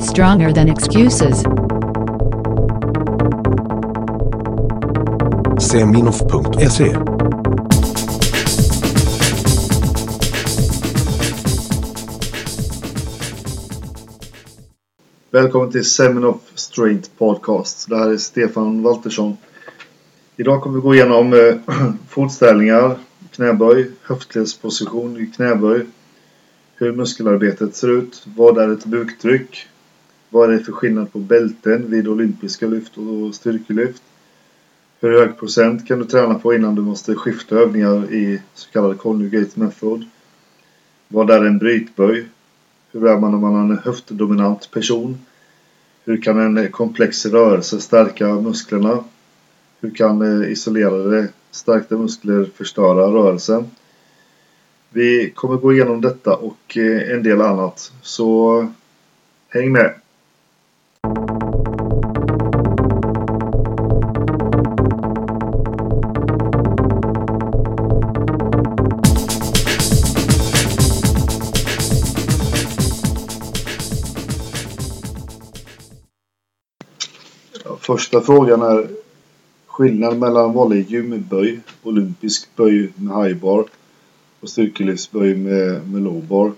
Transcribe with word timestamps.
Stronger 0.00 0.52
than 0.52 0.68
excuses. 0.68 1.42
Seminoff.se 5.60 6.96
Välkommen 15.30 15.70
till 15.72 15.84
Seminoff 15.84 16.40
Strength 16.54 17.10
Podcast. 17.18 17.88
Det 17.88 17.96
här 17.96 18.10
är 18.10 18.16
Stefan 18.16 18.82
Waltersson. 18.82 19.36
Idag 20.36 20.62
kommer 20.62 20.76
vi 20.76 20.82
gå 20.82 20.94
igenom 20.94 21.32
eh, 21.32 21.74
fotställningar, 22.08 22.98
knäböj, 23.30 23.90
höftledsposition 24.02 25.20
i 25.20 25.26
knäböj, 25.26 25.86
hur 26.74 26.92
muskelarbetet 26.92 27.76
ser 27.76 27.88
ut, 27.88 28.22
vad 28.36 28.58
är 28.58 28.72
ett 28.72 28.84
buktryck, 28.84 29.68
vad 30.34 30.50
är 30.50 30.58
det 30.58 30.64
för 30.64 30.72
skillnad 30.72 31.12
på 31.12 31.18
bälten 31.18 31.90
vid 31.90 32.08
olympiska 32.08 32.66
lyft 32.66 32.98
och 32.98 33.34
styrkelyft, 33.34 34.02
hur 35.00 35.18
hög 35.18 35.38
procent 35.38 35.88
kan 35.88 35.98
du 35.98 36.04
träna 36.04 36.34
på 36.34 36.54
innan 36.54 36.74
du 36.74 36.82
måste 36.82 37.14
skifta 37.14 37.56
övningar 37.56 38.12
i 38.12 38.40
så 38.54 38.70
kallad 38.70 38.98
conjugate 38.98 39.60
method, 39.60 40.04
vad 41.08 41.30
är 41.30 41.44
en 41.44 41.58
brytböj, 41.58 42.28
hur 42.92 43.06
är 43.06 43.18
man 43.18 43.34
om 43.34 43.40
man 43.40 43.54
är 43.54 43.74
en 43.74 43.78
höftdominant 43.78 44.70
person? 44.70 45.18
Hur 46.04 46.22
kan 46.22 46.56
en 46.56 46.72
komplex 46.72 47.26
rörelse 47.26 47.80
stärka 47.80 48.34
musklerna? 48.34 49.04
Hur 49.80 49.90
kan 49.90 50.42
eh, 50.42 50.52
isolerade 50.52 51.28
stärkta 51.50 51.96
muskler 51.96 52.50
förstöra 52.54 53.06
rörelsen? 53.06 53.70
Vi 54.90 55.30
kommer 55.34 55.56
gå 55.56 55.72
igenom 55.72 56.00
detta 56.00 56.36
och 56.36 56.76
eh, 56.76 57.12
en 57.12 57.22
del 57.22 57.40
annat, 57.40 57.92
så 58.02 58.68
häng 59.48 59.72
med! 59.72 59.94
Första 77.86 78.20
frågan 78.20 78.62
är 78.62 78.88
skillnad 79.66 80.18
mellan 80.18 80.52
vanlig 80.52 80.90
gymböj, 80.90 81.60
olympisk 81.82 82.56
böj 82.56 82.92
med 82.96 83.24
highbar 83.24 83.64
och 84.40 84.48
styrkelyftsböj 84.48 85.34
med, 85.34 85.88
med 85.88 86.02
lowbar. 86.02 86.52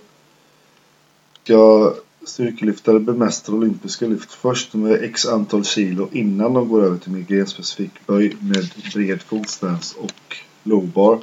Ska 1.44 1.94
styrkelyftare 2.24 2.98
bemästra 2.98 3.54
olympiska 3.54 4.06
lyft 4.06 4.32
först 4.32 4.74
med 4.74 5.04
x 5.04 5.26
antal 5.26 5.64
kilo 5.64 6.08
innan 6.12 6.54
de 6.54 6.68
går 6.68 6.82
över 6.82 6.98
till 6.98 7.12
mer 7.12 7.20
grenspecifik 7.20 8.06
böj 8.06 8.36
med 8.40 8.70
bred 8.94 9.22
fotstance 9.22 9.96
och 9.98 10.36
lowbar? 10.62 11.18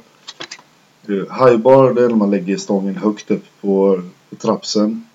Eh, 1.08 1.46
highbar 1.46 1.94
det 1.94 2.04
är 2.04 2.08
när 2.08 2.16
man 2.16 2.30
lägger 2.30 2.56
stången 2.56 2.96
högt 2.96 3.30
upp 3.30 3.44
på, 3.60 4.02
på 4.30 4.36
trapsen 4.36 5.06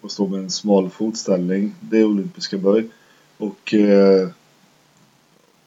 och 0.00 0.10
står 0.10 0.28
med 0.28 0.40
en 0.40 0.50
smal 0.50 0.90
fotställning. 0.90 1.74
Det 1.80 1.98
är 1.98 2.04
olympiska 2.04 2.58
böj. 2.58 2.88
Och 3.38 3.74
eh, 3.74 4.28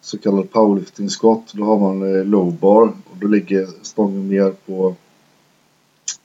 så 0.02 0.18
kallad 0.18 0.52
powerlifting 0.52 1.10
skott. 1.10 1.54
Då 1.54 1.64
har 1.64 1.80
man 1.80 2.16
eh, 2.16 2.26
low 2.26 2.54
bar 2.54 2.84
och 2.84 3.18
då 3.22 3.28
ligger 3.28 3.68
stången 3.82 4.30
ner 4.30 4.52
på, 4.66 4.96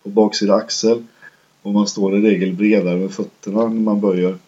på 0.03 0.09
baksida 0.09 0.55
axel. 0.55 1.05
Och 1.63 1.73
man 1.73 1.87
står 1.87 2.19
i 2.19 2.21
regel 2.21 2.55
bredare 2.55 2.97
med 2.97 3.11
fötterna 3.11 3.69
när 3.69 3.81
man 3.81 4.01
böjer. 4.01 4.39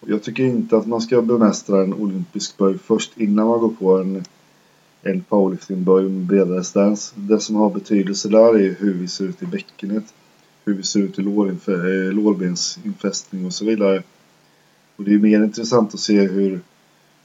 Jag 0.00 0.22
tycker 0.22 0.44
inte 0.44 0.76
att 0.76 0.86
man 0.86 1.00
ska 1.00 1.22
bemästra 1.22 1.82
en 1.82 1.94
olympisk 1.94 2.56
böj 2.56 2.78
först 2.78 3.18
innan 3.18 3.46
man 3.46 3.60
går 3.60 3.68
på 3.68 3.98
en, 3.98 4.24
en 5.02 5.22
powerliftingböj 5.22 6.02
med 6.02 6.26
bredare 6.26 6.64
stance. 6.64 7.14
Det 7.16 7.40
som 7.40 7.56
har 7.56 7.70
betydelse 7.70 8.28
där 8.28 8.58
är 8.58 8.76
hur 8.78 8.94
vi 8.94 9.08
ser 9.08 9.24
ut 9.24 9.42
i 9.42 9.46
bäckenet. 9.46 10.04
Hur 10.64 10.74
vi 10.74 10.82
ser 10.82 11.00
ut 11.00 11.18
i 11.18 11.22
lårinf- 11.22 12.06
eh, 12.08 12.12
lårbensinfästning 12.12 13.46
och 13.46 13.52
så 13.52 13.64
vidare. 13.64 14.02
Och 14.96 15.04
det 15.04 15.14
är 15.14 15.18
mer 15.18 15.44
intressant 15.44 15.94
att 15.94 16.00
se 16.00 16.20
hur, 16.20 16.60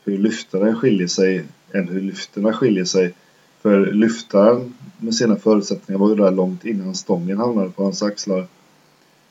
hur 0.04 0.18
lyftaren 0.18 0.76
skiljer 0.76 1.08
sig 1.08 1.46
än 1.74 1.88
hur 1.88 2.02
lyfterna 2.02 2.54
skiljer 2.54 2.86
sig. 2.86 3.14
För 3.62 3.92
lyftaren 3.94 4.74
med 4.98 5.16
sina 5.16 5.36
förutsättningar 5.36 6.00
var 6.00 6.10
ju 6.10 6.16
där 6.16 6.32
långt 6.32 6.66
innan 6.66 6.96
stången 6.96 7.38
hamnade 7.38 7.70
på 7.70 7.84
hans 7.84 8.04
axlar. 8.04 8.48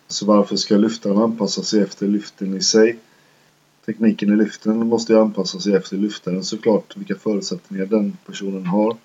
Så 0.09 0.27
varför 0.27 0.57
ska 0.57 0.77
lyftaren 0.77 1.19
anpassa 1.19 1.63
sig 1.63 1.83
efter 1.83 2.07
lyften 2.07 2.57
i 2.57 2.63
sig? 2.63 2.99
Tekniken 3.87 4.33
i 4.33 4.37
lyften 4.37 4.87
måste 4.87 5.13
ju 5.13 5.19
anpassa 5.19 5.61
sig 5.61 5.75
efter 5.75 5.97
lyftaren 5.97 6.45
såklart, 6.45 6.97
vilka 6.97 7.15
förutsättningar 7.15 7.87
den 7.87 8.17
personen 8.27 8.67
har. 8.67 8.97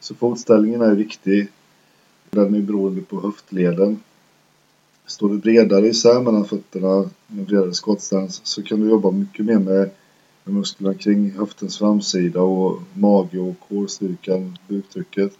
Så 0.00 0.14
fotställningen 0.14 0.82
är 0.82 0.94
viktig. 0.94 1.48
Den 2.30 2.54
är 2.54 2.60
beroende 2.60 3.02
på 3.02 3.20
höftleden. 3.20 4.00
Står 5.10 5.28
du 5.28 5.38
bredare 5.38 5.88
isär 5.88 6.20
mellan 6.20 6.44
fötterna 6.44 7.10
med 7.26 7.46
bredare 7.46 7.74
skottstans 7.74 8.40
så 8.44 8.62
kan 8.62 8.80
du 8.80 8.90
jobba 8.90 9.10
mycket 9.10 9.44
mer 9.44 9.58
med, 9.58 9.90
med 10.44 10.54
musklerna 10.54 10.94
kring 10.94 11.30
höftens 11.30 11.78
framsida 11.78 12.42
och 12.42 12.82
mage 12.94 13.38
och 13.38 13.54
kårstyrkan, 13.68 14.58
buktrycket. 14.68 15.32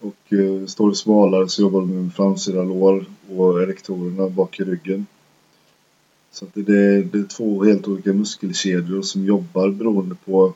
Och 0.00 0.32
eh, 0.32 0.66
står 0.66 0.88
du 0.88 0.94
smalare 0.94 1.48
så 1.48 1.62
jobbar 1.62 1.80
du 1.80 1.86
med 1.86 2.14
framsida 2.14 2.62
lår 2.62 3.06
och 3.28 3.62
erektorerna 3.62 4.28
bak 4.28 4.60
i 4.60 4.64
ryggen. 4.64 5.06
Så 6.30 6.44
att 6.44 6.54
det, 6.54 6.78
är, 6.78 7.02
det 7.02 7.18
är 7.18 7.28
två 7.36 7.64
helt 7.64 7.88
olika 7.88 8.12
muskelkedjor 8.12 9.02
som 9.02 9.24
jobbar 9.24 9.70
beroende 9.70 10.14
på 10.24 10.54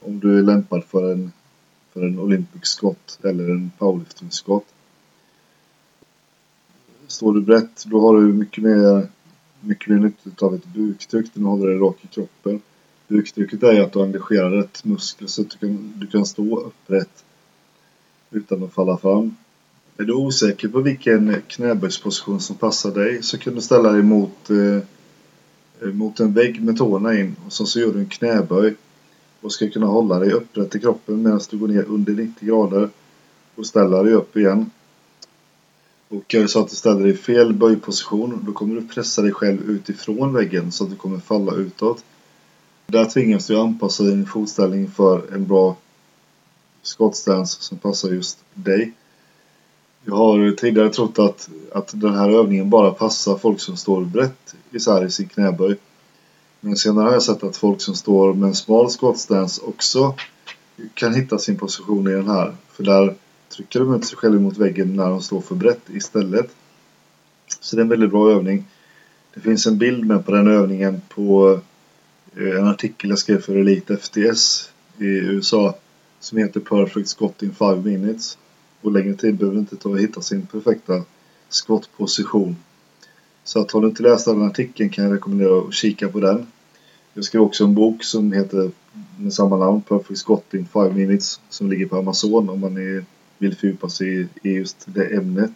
om 0.00 0.20
du 0.20 0.38
är 0.38 0.42
lämpad 0.42 0.84
för 0.84 1.12
en, 1.12 1.32
för 1.92 2.06
en 2.06 2.18
olympisk 2.18 2.66
skott 2.66 3.18
eller 3.22 3.50
en 3.50 3.70
powerlifting 3.78 4.30
skott. 4.30 4.66
Står 7.10 7.32
du 7.32 7.40
brett 7.40 7.84
då 7.84 8.00
har 8.00 8.16
du 8.16 8.32
mycket 8.32 8.64
mer, 8.64 9.08
mycket 9.60 9.88
mer 9.88 9.98
nytta 9.98 10.46
av 10.46 10.54
ett 10.54 10.66
buktryck 10.66 11.30
när 11.34 11.42
du 11.42 11.48
håller 11.48 11.66
dig 11.66 11.78
rak 11.78 11.96
i 12.02 12.06
kroppen. 12.06 12.60
Buktrycket 13.08 13.62
är 13.62 13.80
att 13.80 13.92
du 13.92 14.02
engagerar 14.02 14.50
rätt 14.50 14.84
muskel 14.84 15.28
så 15.28 15.42
att 15.42 15.50
du 15.50 15.56
kan, 15.58 15.92
du 15.96 16.06
kan 16.06 16.26
stå 16.26 16.60
upprätt 16.60 17.24
utan 18.30 18.64
att 18.64 18.72
falla 18.72 18.96
fram. 18.96 19.36
Är 19.96 20.04
du 20.04 20.12
osäker 20.12 20.68
på 20.68 20.80
vilken 20.80 21.42
knäböjsposition 21.48 22.40
som 22.40 22.56
passar 22.56 22.94
dig 22.94 23.22
så 23.22 23.38
kan 23.38 23.54
du 23.54 23.60
ställa 23.60 23.92
dig 23.92 24.02
mot, 24.02 24.50
eh, 24.50 24.82
eh 25.82 25.94
mot 25.94 26.20
en 26.20 26.32
vägg 26.32 26.62
med 26.62 26.78
tårna 26.78 27.14
in 27.14 27.36
och 27.46 27.52
så, 27.52 27.66
så 27.66 27.80
gör 27.80 27.92
du 27.92 27.98
en 27.98 28.08
knäböj 28.08 28.74
och 29.40 29.52
ska 29.52 29.70
kunna 29.70 29.86
hålla 29.86 30.18
dig 30.18 30.32
upprätt 30.32 30.74
i 30.74 30.80
kroppen 30.80 31.22
medan 31.22 31.40
du 31.50 31.58
går 31.58 31.68
ner 31.68 31.84
under 31.84 32.12
90 32.12 32.46
grader 32.46 32.88
och 33.54 33.66
ställer 33.66 34.04
dig 34.04 34.12
upp 34.12 34.36
igen. 34.36 34.70
Och 36.10 36.34
är 36.34 36.42
det 36.42 36.48
så 36.48 36.60
att 36.60 36.68
du 36.68 36.76
ställer 36.76 37.02
dig 37.02 37.10
i 37.10 37.16
fel 37.16 37.52
böjposition 37.52 38.42
då 38.46 38.52
kommer 38.52 38.74
du 38.74 38.86
pressa 38.86 39.22
dig 39.22 39.32
själv 39.32 39.70
utifrån 39.70 40.32
väggen 40.32 40.72
så 40.72 40.84
att 40.84 40.90
du 40.90 40.96
kommer 40.96 41.18
falla 41.18 41.54
utåt. 41.54 42.04
Där 42.86 43.04
tvingas 43.04 43.46
du 43.46 43.58
anpassa 43.58 44.02
din 44.02 44.26
fotställning 44.26 44.90
för 44.90 45.34
en 45.34 45.46
bra 45.46 45.76
skottstance 46.82 47.62
som 47.62 47.78
passar 47.78 48.08
just 48.08 48.38
dig. 48.54 48.92
Jag 50.04 50.14
har 50.14 50.52
tidigare 50.52 50.88
trott 50.88 51.18
att, 51.18 51.48
att 51.72 52.00
den 52.00 52.14
här 52.14 52.30
övningen 52.30 52.70
bara 52.70 52.90
passar 52.90 53.38
folk 53.38 53.60
som 53.60 53.76
står 53.76 54.04
brett 54.04 54.54
isär 54.70 55.04
i 55.04 55.10
sin 55.10 55.28
knäböj. 55.28 55.76
Men 56.60 56.76
senare 56.76 57.04
har 57.04 57.12
jag 57.12 57.22
sett 57.22 57.44
att 57.44 57.56
folk 57.56 57.80
som 57.80 57.94
står 57.94 58.34
med 58.34 58.48
en 58.48 58.54
smal 58.54 58.90
skottstance 58.90 59.62
också 59.64 60.14
kan 60.94 61.14
hitta 61.14 61.38
sin 61.38 61.58
position 61.58 62.08
i 62.08 62.12
den 62.12 62.28
här. 62.28 62.56
För 62.72 62.84
där 62.84 63.14
trycker 63.50 63.80
de 63.80 63.94
ut 63.94 64.04
sig 64.04 64.16
själva 64.16 64.40
mot 64.40 64.58
väggen 64.58 64.96
när 64.96 65.10
de 65.10 65.22
står 65.22 65.40
för 65.40 65.54
brett 65.54 65.90
istället. 65.90 66.50
Så 67.60 67.76
det 67.76 67.80
är 67.80 67.84
en 67.84 67.88
väldigt 67.88 68.10
bra 68.10 68.30
övning. 68.30 68.64
Det 69.34 69.40
finns 69.40 69.66
en 69.66 69.78
bild 69.78 70.06
med 70.06 70.24
på 70.26 70.32
den 70.32 70.48
övningen 70.48 71.00
på 71.08 71.60
eh, 72.36 72.56
en 72.58 72.66
artikel 72.66 73.10
jag 73.10 73.18
skrev 73.18 73.40
för 73.40 73.56
Elite 73.56 73.96
FTS 73.96 74.70
i 74.98 75.04
USA 75.06 75.74
som 76.20 76.38
heter 76.38 76.60
Perfect 76.60 77.08
Scott 77.08 77.42
in 77.42 77.54
5 77.54 77.82
minutes. 77.82 78.38
Och 78.80 78.92
längre 78.92 79.14
tid 79.14 79.36
behöver 79.36 79.56
det 79.56 79.60
inte 79.60 79.76
ta 79.76 79.94
att 79.94 80.00
hitta 80.00 80.20
sin 80.20 80.46
perfekta 80.46 81.02
skottposition. 81.48 82.56
Så 83.44 83.60
att 83.60 83.72
har 83.72 83.80
du 83.80 83.88
inte 83.88 84.02
läst 84.02 84.24
den 84.24 84.42
artikeln 84.42 84.90
kan 84.90 85.04
jag 85.04 85.14
rekommendera 85.14 85.58
att 85.58 85.74
kika 85.74 86.08
på 86.08 86.20
den. 86.20 86.46
Jag 87.14 87.24
skrev 87.24 87.42
också 87.42 87.64
en 87.64 87.74
bok 87.74 88.04
som 88.04 88.32
heter 88.32 88.70
med 89.18 89.32
samma 89.32 89.56
namn, 89.56 89.82
Perfect 89.82 90.18
Scott 90.18 90.54
in 90.54 90.66
5 90.66 90.94
minutes, 90.94 91.40
som 91.48 91.70
ligger 91.70 91.86
på 91.86 91.98
Amazon 91.98 92.48
om 92.48 92.60
man 92.60 92.76
är 92.76 93.04
vill 93.40 93.56
fördjupa 93.56 93.88
sig 93.88 94.28
i 94.42 94.50
just 94.52 94.84
det 94.86 95.16
ämnet. 95.16 95.50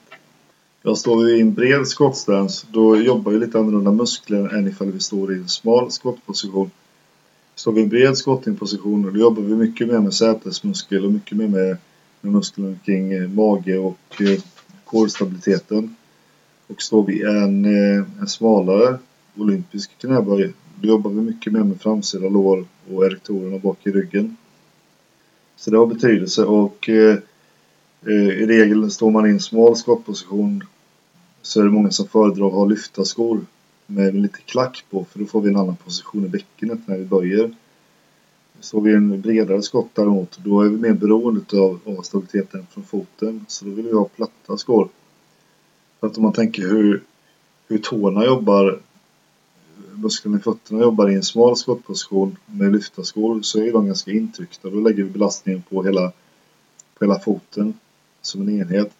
Jag 0.82 0.98
står 0.98 1.30
i 1.30 1.40
en 1.40 1.54
bred 1.54 1.88
skottstance, 1.88 2.66
då 2.70 2.96
jobbar 2.96 3.32
ju 3.32 3.38
lite 3.38 3.58
annorlunda 3.58 3.92
muskler 3.92 4.54
än 4.54 4.68
ifall 4.68 4.92
vi 4.92 5.00
står 5.00 5.32
i 5.32 5.36
en 5.36 5.48
smal 5.48 5.90
skottposition. 5.90 6.70
Står 7.54 7.72
vi 7.72 7.80
i 7.80 7.84
en 7.84 7.88
bred 7.88 8.16
skottingposition, 8.16 9.02
då 9.02 9.18
jobbar 9.18 9.42
vi 9.42 9.54
mycket 9.54 9.86
mer 9.86 9.98
med 9.98 10.14
sätesmuskel 10.14 11.04
och 11.04 11.12
mycket 11.12 11.36
mer 11.38 11.48
med, 11.48 11.76
med 12.20 12.32
musklerna 12.32 12.76
kring 12.84 13.12
eh, 13.12 13.28
mage 13.28 13.78
och 13.78 14.20
eh, 14.20 14.40
kårstabiliteten. 14.84 15.96
Och 16.66 16.82
står 16.82 17.06
vi 17.06 17.22
en, 17.22 17.64
eh, 17.64 18.04
en 18.20 18.28
smalare 18.28 18.98
olympisk 19.36 19.98
knäböj 19.98 20.52
då 20.80 20.88
jobbar 20.88 21.10
vi 21.10 21.20
mycket 21.20 21.52
mer 21.52 21.64
med 21.64 21.80
framsida 21.80 22.28
lår 22.28 22.64
och 22.92 23.04
erektorerna 23.06 23.58
bak 23.58 23.78
i 23.86 23.90
ryggen. 23.90 24.36
Så 25.56 25.70
det 25.70 25.76
har 25.76 25.86
betydelse 25.86 26.44
och 26.44 26.88
eh, 26.88 27.18
Eh, 28.06 28.12
i 28.12 28.46
regel 28.46 28.90
står 28.90 29.10
man 29.10 29.26
i 29.26 29.30
en 29.30 29.40
smal 29.40 29.76
skottposition 29.76 30.64
så 31.42 31.60
är 31.60 31.64
det 31.64 31.70
många 31.70 31.90
som 31.90 32.08
föredrar 32.08 32.46
att 32.46 32.52
ha 32.52 32.64
lyfta 32.64 33.04
skor 33.04 33.40
med 33.86 34.14
lite 34.14 34.38
klack 34.38 34.84
på 34.90 35.04
för 35.04 35.18
då 35.18 35.26
får 35.26 35.40
vi 35.40 35.50
en 35.50 35.56
annan 35.56 35.76
position 35.76 36.24
i 36.24 36.28
bäckenet 36.28 36.78
när 36.88 36.98
vi 36.98 37.04
böjer. 37.04 37.54
Står 38.60 38.80
vi 38.80 38.94
en 38.94 39.20
bredare 39.20 39.62
skott 39.62 39.88
däremot 39.94 40.38
då 40.44 40.60
är 40.60 40.68
vi 40.68 40.76
mer 40.76 40.92
beroende 40.92 41.60
av, 41.60 41.80
av 41.84 42.02
stabiliteten 42.02 42.66
från 42.70 42.84
foten 42.84 43.44
så 43.48 43.64
då 43.64 43.70
vill 43.70 43.86
vi 43.86 43.92
ha 43.92 44.04
platta 44.04 44.56
skor. 44.56 44.88
För 46.00 46.06
att 46.06 46.16
om 46.16 46.22
man 46.22 46.32
tänker 46.32 46.62
hur, 46.62 47.02
hur 47.68 47.78
tårna 47.78 48.24
jobbar 48.24 48.80
musklerna 49.94 50.38
i 50.38 50.40
fötterna 50.40 50.80
jobbar 50.80 51.10
i 51.10 51.14
en 51.14 51.22
smal 51.22 51.56
skottposition 51.56 52.36
med 52.46 52.72
lyfta 52.72 53.04
skor 53.04 53.42
så 53.42 53.62
är 53.62 53.72
de 53.72 53.86
ganska 53.86 54.10
intryckta. 54.10 54.70
Då 54.70 54.80
lägger 54.80 55.02
vi 55.02 55.10
belastningen 55.10 55.62
på 55.62 55.82
hela, 55.82 56.12
på 56.98 57.04
hela 57.04 57.18
foten 57.18 57.74
som 58.26 58.40
en 58.40 58.60
enhet. 58.60 58.90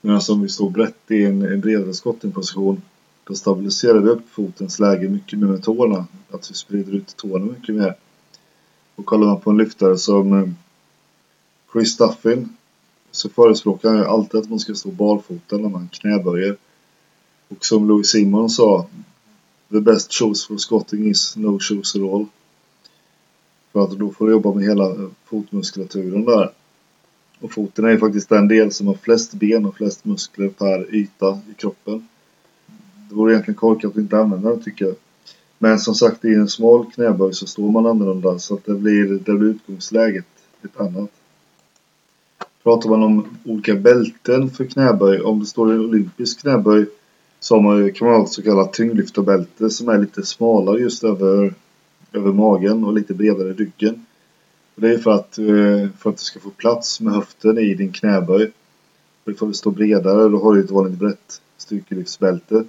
Medan 0.00 0.14
alltså, 0.14 0.32
om 0.32 0.42
vi 0.42 0.48
står 0.48 0.70
brett 0.70 1.10
i 1.10 1.24
en, 1.24 1.42
en 1.42 1.60
bredare 1.60 1.94
skottingposition 1.94 2.82
då 3.24 3.34
stabiliserar 3.34 4.00
vi 4.00 4.08
upp 4.08 4.30
fotens 4.30 4.78
läge 4.78 5.08
mycket 5.08 5.38
mer 5.38 5.46
med 5.46 5.62
tårna. 5.62 6.06
Att 6.30 6.50
vi 6.50 6.54
sprider 6.54 6.92
ut 6.92 7.16
tårna 7.16 7.44
mycket 7.44 7.74
mer. 7.74 7.94
Och 8.94 9.06
kollar 9.06 9.26
man 9.26 9.40
på 9.40 9.50
en 9.50 9.56
lyftare 9.56 9.98
som 9.98 10.32
eh, 10.32 10.48
Chris 11.72 11.96
Duffin 11.96 12.56
så 13.10 13.28
förespråkar 13.28 13.88
han 13.88 13.98
ju 13.98 14.04
alltid 14.04 14.40
att 14.40 14.50
man 14.50 14.60
ska 14.60 14.74
stå 14.74 14.90
barfota 14.90 15.56
när 15.56 15.68
man 15.68 15.88
knäböjer. 15.92 16.56
Och 17.48 17.66
som 17.66 17.88
Louis 17.88 18.10
Simon 18.10 18.50
sa, 18.50 18.86
the 19.70 19.80
best 19.80 20.12
choice 20.12 20.46
for 20.46 20.56
squatting 20.56 21.10
is 21.10 21.36
no 21.36 21.58
shoes 21.60 21.96
at 21.96 22.02
all. 22.02 22.26
För 23.72 23.84
att 23.84 23.98
då 23.98 24.10
får 24.10 24.26
du 24.26 24.32
jobba 24.32 24.54
med 24.54 24.64
hela 24.64 24.90
eh, 24.90 25.08
fotmuskulaturen 25.24 26.24
där. 26.24 26.52
Och 27.42 27.52
foten 27.52 27.84
är 27.84 27.90
ju 27.90 27.98
faktiskt 27.98 28.28
den 28.28 28.48
del 28.48 28.72
som 28.72 28.86
har 28.86 28.94
flest 28.94 29.34
ben 29.34 29.66
och 29.66 29.76
flest 29.76 30.04
muskler 30.04 30.48
per 30.48 30.94
yta 30.94 31.40
i 31.50 31.54
kroppen. 31.56 32.08
Det 33.08 33.14
vore 33.14 33.32
egentligen 33.32 33.58
korkat 33.58 33.90
att 33.90 33.96
inte 33.96 34.18
använda 34.18 34.50
den 34.50 34.62
tycker 34.62 34.84
jag. 34.84 34.94
Men 35.58 35.78
som 35.78 35.94
sagt 35.94 36.24
i 36.24 36.34
en 36.34 36.48
smal 36.48 36.86
knäböj 36.94 37.34
så 37.34 37.46
står 37.46 37.70
man 37.70 37.86
annorlunda 37.86 38.38
så 38.38 38.54
att 38.54 38.64
det 38.64 38.74
blir, 38.74 39.20
det 39.24 39.32
blir 39.32 39.48
utgångsläget 39.48 40.26
ett 40.64 40.80
annat. 40.80 41.10
Pratar 42.62 42.90
man 42.90 43.02
om 43.02 43.26
olika 43.44 43.74
bälten 43.74 44.50
för 44.50 44.64
knäböj, 44.64 45.20
om 45.20 45.40
det 45.40 45.46
står 45.46 45.72
en 45.72 45.80
olympisk 45.80 46.40
knäböj 46.40 46.86
så 47.40 47.54
har 47.54 47.62
man, 47.62 47.92
kan 47.92 48.08
man 48.08 48.16
ha 48.16 48.24
ett 48.24 48.32
så 48.32 48.42
kallat 48.42 48.72
tyngdlyftarbälte 48.72 49.70
som 49.70 49.88
är 49.88 49.98
lite 49.98 50.22
smalare 50.22 50.80
just 50.80 51.04
över, 51.04 51.54
över 52.12 52.32
magen 52.32 52.84
och 52.84 52.92
lite 52.92 53.14
bredare 53.14 53.48
i 53.48 53.52
ryggen. 53.52 54.06
Och 54.74 54.82
det 54.82 54.90
är 54.90 54.98
för 54.98 55.10
att, 55.10 55.38
eh, 55.38 55.88
för 55.98 56.10
att 56.10 56.16
du 56.16 56.22
ska 56.24 56.40
få 56.40 56.50
plats 56.50 57.00
med 57.00 57.14
höften 57.14 57.58
i 57.58 57.74
din 57.74 57.92
knäböj. 57.92 58.52
För 59.24 59.32
ifall 59.32 59.48
du 59.48 59.54
står 59.54 59.70
bredare 59.70 60.28
då 60.28 60.42
har 60.42 60.54
du 60.54 60.64
ett 60.64 60.70
vanligt 60.70 60.98
brett 60.98 61.40
styrkelyftsbälte. 61.56 62.64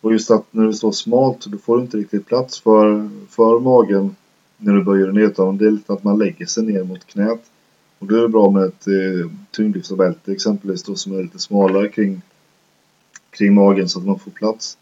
Och 0.00 0.12
just 0.12 0.30
att 0.30 0.44
när 0.50 0.64
du 0.64 0.72
står 0.74 0.92
smalt 0.92 1.46
då 1.46 1.58
får 1.58 1.76
du 1.76 1.82
inte 1.82 1.96
riktigt 1.96 2.26
plats 2.26 2.60
för, 2.60 3.10
för 3.30 3.60
magen 3.60 4.16
när 4.56 4.72
du 4.72 4.84
böjer 4.84 5.12
ner 5.12 5.22
utan 5.22 5.58
det 5.58 5.66
är 5.66 5.70
lite 5.70 5.92
att 5.92 6.04
man 6.04 6.18
lägger 6.18 6.46
sig 6.46 6.64
ner 6.64 6.84
mot 6.84 7.06
knät. 7.06 7.40
Och 7.98 8.06
då 8.06 8.16
är 8.16 8.22
det 8.22 8.28
bra 8.28 8.50
med 8.50 8.64
ett 8.64 8.86
eh, 8.86 9.30
tyngdlyftarbälte 9.50 10.32
exempelvis 10.32 10.82
då 10.82 10.94
som 10.94 11.18
är 11.18 11.22
lite 11.22 11.38
smalare 11.38 11.88
kring, 11.88 12.22
kring 13.30 13.54
magen 13.54 13.88
så 13.88 13.98
att 13.98 14.06
man 14.06 14.18
får 14.18 14.30
plats. 14.30 14.78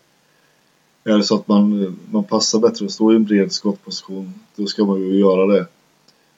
Är 1.05 1.17
det 1.17 1.25
så 1.25 1.35
att 1.35 1.49
man, 1.49 1.97
man 2.11 2.25
passar 2.25 2.59
bättre 2.59 2.85
att 2.85 2.93
stå 2.93 3.13
i 3.13 3.17
en 3.17 3.25
bred 3.25 3.53
skottposition 3.53 4.35
då 4.57 4.67
ska 4.67 4.85
man 4.85 5.01
ju 5.01 5.19
göra 5.19 5.47
det. 5.47 5.67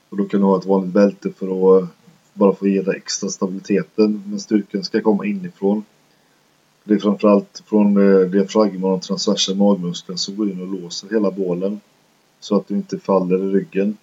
Och 0.09 0.17
då 0.17 0.25
kan 0.25 0.41
du 0.41 0.47
ha 0.47 0.59
ett 0.59 0.67
vanligt 0.67 0.95
bälte 0.95 1.31
för 1.33 1.77
att 1.77 1.83
eh, 1.83 1.89
bara 2.35 2.55
få 2.55 2.69
ge 2.69 2.83
dig 2.83 2.97
extra 2.97 3.29
stabiliteten 3.29 4.23
men 4.27 4.41
styrkan 4.41 4.85
ska 4.85 5.01
komma 5.01 5.27
inifrån. 5.27 5.85
Det 6.85 6.95
är 6.95 6.99
framförallt 6.99 7.63
från 7.67 7.97
eh, 7.97 8.21
diafragman 8.21 8.93
och 8.93 9.03
transversa 9.03 9.55
magmuskeln 9.55 10.19
som 10.19 10.37
går 10.37 10.51
in 10.51 10.61
och 10.61 10.81
låser 10.83 11.09
hela 11.09 11.31
bålen. 11.31 11.81
Så 12.41 12.57
att 12.57 12.69
du 12.69 12.75
inte 12.75 12.99
faller 12.99 13.39
i 13.39 13.51
ryggen. 13.51 13.97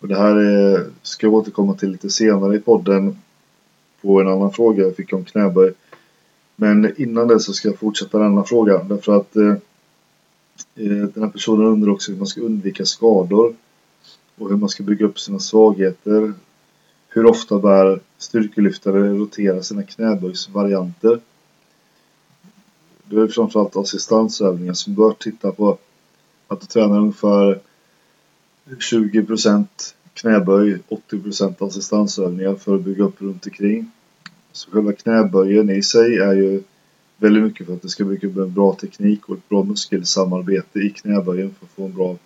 Och 0.00 0.08
det 0.08 0.16
här 0.16 0.36
är, 0.36 0.86
ska 1.02 1.26
jag 1.26 1.34
återkomma 1.34 1.74
till 1.74 1.90
lite 1.90 2.10
senare 2.10 2.56
i 2.56 2.60
podden 2.60 3.18
på 4.02 4.20
en 4.20 4.28
annan 4.28 4.52
fråga 4.52 4.82
jag 4.82 4.96
fick 4.96 5.12
om 5.12 5.24
knäböj. 5.24 5.72
Men 6.56 7.02
innan 7.02 7.28
det 7.28 7.40
så 7.40 7.52
ska 7.52 7.68
jag 7.68 7.78
fortsätta 7.78 8.18
denna 8.18 8.44
fråga 8.44 8.84
därför 8.84 9.16
att 9.16 9.36
eh, 9.36 9.54
den 10.74 11.22
här 11.22 11.28
personen 11.28 11.66
undrar 11.66 11.92
också 11.92 12.12
hur 12.12 12.18
man 12.18 12.26
ska 12.26 12.40
undvika 12.40 12.84
skador 12.84 13.54
och 14.38 14.48
hur 14.50 14.56
man 14.56 14.68
ska 14.68 14.82
bygga 14.82 15.06
upp 15.06 15.20
sina 15.20 15.38
svagheter. 15.38 16.32
Hur 17.08 17.26
ofta 17.26 17.58
bör 17.58 18.00
styrkelyftare 18.18 19.08
rotera 19.08 19.62
sina 19.62 19.82
knäböjsvarianter? 19.82 21.20
Det 23.04 23.20
är 23.20 23.28
framförallt 23.28 23.76
assistansövningar 23.76 24.72
som 24.72 24.94
bör 24.94 25.12
titta 25.12 25.52
på 25.52 25.78
att 26.48 26.60
du 26.60 26.66
tränar 26.66 26.98
ungefär 26.98 27.60
20% 28.66 29.66
knäböj, 30.14 30.78
80% 31.10 31.66
assistansövningar 31.66 32.54
för 32.54 32.74
att 32.74 32.82
bygga 32.82 33.04
upp 33.04 33.22
runt 33.22 33.46
omkring. 33.46 33.90
Så 34.52 34.70
själva 34.70 34.92
knäböjen 34.92 35.70
i 35.70 35.82
sig 35.82 36.18
är 36.18 36.32
ju 36.32 36.62
väldigt 37.16 37.42
mycket 37.42 37.66
för 37.66 37.74
att 37.74 37.82
det 37.82 37.88
ska 37.88 38.04
bygga 38.04 38.28
upp 38.28 38.36
en 38.36 38.52
bra 38.52 38.74
teknik 38.74 39.28
och 39.28 39.36
ett 39.36 39.48
bra 39.48 39.62
muskelsamarbete 39.62 40.78
i 40.78 40.90
knäböjen 40.90 41.54
för 41.58 41.66
att 41.66 41.72
få 41.72 41.84
en 41.84 41.94
bra, 41.94 42.16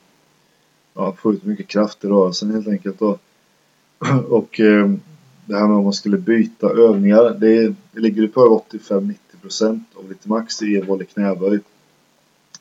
ja, 0.99 1.15
få 1.19 1.33
ut 1.33 1.45
mycket 1.45 1.69
kraft 1.69 2.05
i 2.05 2.09
rörelsen 2.09 2.50
helt 2.50 2.69
enkelt 2.69 3.03
Och, 3.03 3.19
Och 4.29 4.61
eh, 4.61 4.93
det 5.47 5.56
här 5.56 5.67
med 5.67 5.77
om 5.77 5.85
man 5.85 5.93
skulle 5.93 6.19
byta 6.19 6.71
övningar, 6.71 7.37
det, 7.41 7.75
det 7.93 8.00
ligger 8.00 8.29
på 8.29 8.62
85-90% 8.71 9.81
av 9.95 10.09
ditt 10.09 10.27
max 10.27 10.62
i 10.62 10.77
en 10.77 10.87
vanlig 10.87 11.11
knäböj. 11.11 11.61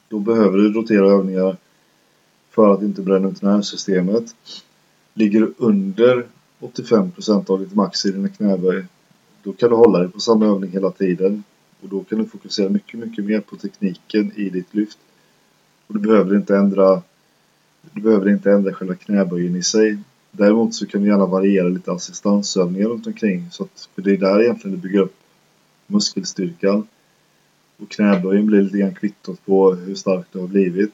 Då 0.10 0.20
behöver 0.20 0.58
du 0.58 0.74
rotera 0.74 1.12
övningar 1.12 1.58
för 2.50 2.74
att 2.74 2.82
inte 2.82 3.02
bränna 3.02 3.30
ut 3.30 3.42
nervsystemet. 3.42 4.36
Ligger 5.14 5.40
du 5.40 5.54
under 5.58 6.26
85% 6.60 7.52
av 7.52 7.60
ditt 7.60 7.76
max 7.76 8.06
i 8.06 8.12
dina 8.12 8.30
knäböj 8.30 8.86
då 9.48 9.54
kan 9.54 9.70
du 9.70 9.76
hålla 9.76 10.00
dig 10.00 10.10
på 10.10 10.20
samma 10.20 10.46
övning 10.46 10.72
hela 10.72 10.92
tiden 10.92 11.44
och 11.82 11.90
då 11.90 12.04
kan 12.04 12.18
du 12.18 12.26
fokusera 12.26 12.70
mycket, 12.70 13.00
mycket 13.00 13.26
mer 13.26 13.40
på 13.40 13.56
tekniken 13.56 14.32
i 14.36 14.50
ditt 14.50 14.76
lyft. 14.76 14.98
Och 15.88 15.94
du 15.94 16.00
behöver 16.00 16.36
inte 16.36 16.58
ändra 16.58 17.02
du 17.94 18.02
behöver 18.02 18.30
inte 18.30 18.52
ändra 18.52 18.74
själva 18.74 18.96
knäböjen 18.96 19.56
i 19.56 19.64
sig. 19.64 19.98
Däremot 20.32 20.76
så 20.76 20.86
kan 20.86 21.02
du 21.02 21.08
gärna 21.08 21.26
variera 21.26 21.68
lite 21.68 21.92
assistansövningar 21.92 22.88
runt 22.88 23.08
omkring. 23.08 23.48
Så 23.52 23.64
att, 23.64 23.90
för 23.96 24.02
det 24.02 24.12
är 24.12 24.18
där 24.18 24.42
egentligen 24.42 24.76
du 24.78 24.82
bygger 24.82 25.00
upp 25.00 25.16
muskelstyrkan. 25.88 26.88
Och 27.78 27.90
knäböjen 27.90 28.46
blir 28.46 28.62
lite 28.62 28.78
grann 28.78 28.96
kvittot 28.96 29.46
på 29.46 29.74
hur 29.74 29.96
stark 29.96 30.26
du 30.32 30.40
har 30.40 30.48
blivit. 30.48 30.94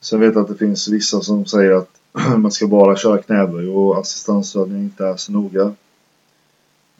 Sen 0.00 0.20
vet 0.20 0.34
jag 0.34 0.42
att 0.42 0.48
det 0.48 0.66
finns 0.66 0.88
vissa 0.88 1.20
som 1.20 1.46
säger 1.46 1.72
att 1.72 2.00
man 2.38 2.52
ska 2.52 2.66
bara 2.66 2.96
köra 2.96 3.22
knäböj 3.22 3.68
och 3.68 3.98
assistansövningar 3.98 4.82
inte 4.82 5.06
är 5.06 5.16
så 5.16 5.32
noga. 5.32 5.74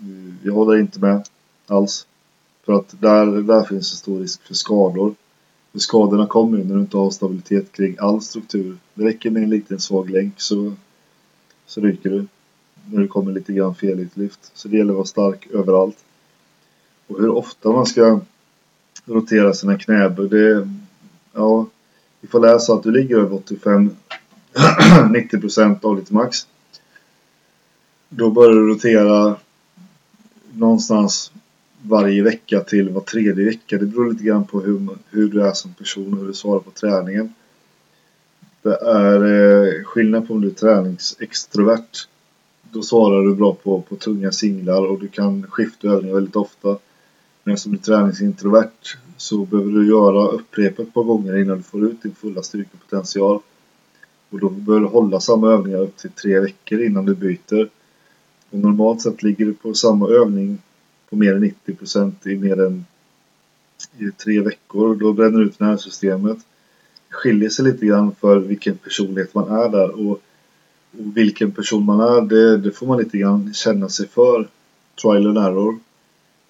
Mm, 0.00 0.38
jag 0.42 0.52
håller 0.52 0.78
inte 0.78 1.00
med 1.00 1.26
alls. 1.66 2.06
För 2.64 2.72
att 2.72 3.00
där, 3.00 3.26
där 3.26 3.62
finns 3.64 3.92
en 3.92 3.96
stor 3.96 4.20
risk 4.20 4.42
för 4.42 4.54
skador. 4.54 5.14
För 5.72 5.78
skadorna 5.78 6.26
kommer 6.26 6.58
ju 6.58 6.64
när 6.64 6.74
du 6.74 6.80
inte 6.80 6.96
har 6.96 7.10
stabilitet 7.10 7.72
kring 7.72 7.96
all 7.98 8.22
struktur. 8.22 8.76
Det 8.94 9.04
räcker 9.04 9.30
med 9.30 9.42
en 9.42 9.50
liten 9.50 9.80
svag 9.80 10.10
länk 10.10 10.40
så, 10.40 10.72
så 11.66 11.80
ryker 11.80 12.10
du. 12.10 12.26
När 12.90 13.00
det 13.00 13.08
kommer 13.08 13.32
lite 13.32 13.52
grann 13.52 13.74
fel 13.74 14.00
i 14.00 14.02
ett 14.02 14.16
lyft. 14.16 14.50
Så 14.54 14.68
det 14.68 14.76
gäller 14.76 14.92
att 14.92 14.96
vara 14.96 15.06
stark 15.06 15.46
överallt. 15.46 16.04
Och 17.06 17.20
hur 17.20 17.28
ofta 17.28 17.72
man 17.72 17.86
ska 17.86 18.20
rotera 19.04 19.54
sina 19.54 19.78
knäböj, 19.78 20.28
det... 20.28 20.68
Ja, 21.32 21.66
ifall 22.20 22.40
det 22.40 22.50
är 22.50 22.58
så 22.58 22.74
att 22.74 22.82
du 22.82 22.90
ligger 22.90 23.16
över 23.16 23.36
85-90% 24.54 25.78
av 25.86 25.96
ditt 25.96 26.10
max. 26.10 26.46
Då 28.08 28.30
börjar 28.30 28.52
du 28.52 28.68
rotera 28.68 29.36
någonstans 30.52 31.32
varje 31.82 32.22
vecka 32.22 32.60
till 32.60 32.88
var 32.88 33.00
tredje 33.00 33.44
vecka. 33.44 33.78
Det 33.78 33.86
beror 33.86 34.12
lite 34.12 34.24
grann 34.24 34.44
på 34.44 34.60
hur, 34.60 34.88
hur 35.10 35.28
du 35.28 35.42
är 35.42 35.52
som 35.52 35.74
person 35.74 36.12
och 36.12 36.20
hur 36.20 36.26
du 36.26 36.34
svarar 36.34 36.60
på 36.60 36.70
träningen. 36.70 37.34
Det 38.62 38.76
är 38.76 39.24
eh, 39.24 39.84
skillnad 39.84 40.28
på 40.28 40.34
om 40.34 40.40
du 40.40 40.48
är 40.48 40.54
träningsextrovert. 40.54 42.08
Då 42.70 42.82
svarar 42.82 43.22
du 43.22 43.34
bra 43.34 43.54
på, 43.54 43.80
på 43.80 43.96
tunga 43.96 44.32
singlar 44.32 44.86
och 44.86 45.00
du 45.00 45.08
kan 45.08 45.46
skifta 45.50 45.88
övningar 45.88 46.14
väldigt 46.14 46.36
ofta. 46.36 46.78
Men 47.44 47.58
som 47.58 47.72
du 47.72 47.78
är 47.78 47.82
träningsintrovert 47.82 48.96
så 49.16 49.44
behöver 49.44 49.72
du 49.72 49.88
göra 49.88 50.28
upprepa 50.28 50.82
ett 50.82 50.94
par 50.94 51.02
gånger 51.02 51.36
innan 51.36 51.56
du 51.56 51.62
får 51.62 51.84
ut 51.84 52.02
din 52.02 52.14
fulla 52.14 52.42
styrkepotential. 52.42 53.40
Och 54.30 54.40
då 54.40 54.48
behöver 54.48 54.86
du 54.86 54.92
hålla 54.92 55.20
samma 55.20 55.48
övningar 55.48 55.78
upp 55.78 55.96
till 55.96 56.10
tre 56.10 56.40
veckor 56.40 56.82
innan 56.82 57.04
du 57.04 57.14
byter. 57.14 57.68
Och 58.50 58.58
normalt 58.58 59.02
sett 59.02 59.22
ligger 59.22 59.46
du 59.46 59.54
på 59.54 59.74
samma 59.74 60.08
övning 60.08 60.58
på 61.12 61.16
mer 61.16 61.34
än 61.34 61.54
90% 61.66 62.28
i 62.28 62.36
mer 62.36 62.60
än 62.60 62.84
i 63.98 64.10
tre 64.10 64.40
veckor. 64.40 64.94
Då 64.94 65.12
bränner 65.12 65.38
du 65.38 65.44
ut 65.44 65.60
nervsystemet. 65.60 66.38
Det 67.08 67.14
skiljer 67.14 67.48
sig 67.48 67.64
lite 67.64 67.86
grann 67.86 68.14
för 68.20 68.38
vilken 68.38 68.76
personlighet 68.76 69.34
man 69.34 69.50
är 69.50 69.68
där. 69.68 70.08
Och, 70.08 70.10
och 70.10 71.16
vilken 71.16 71.52
person 71.52 71.84
man 71.84 72.00
är, 72.00 72.20
det, 72.20 72.58
det, 72.58 72.70
får 72.70 72.86
man 72.86 72.98
lite 72.98 73.18
grann 73.18 73.54
känna 73.54 73.88
sig 73.88 74.08
för. 74.08 74.48
Trial 75.02 75.26
and 75.26 75.38
error. 75.38 75.78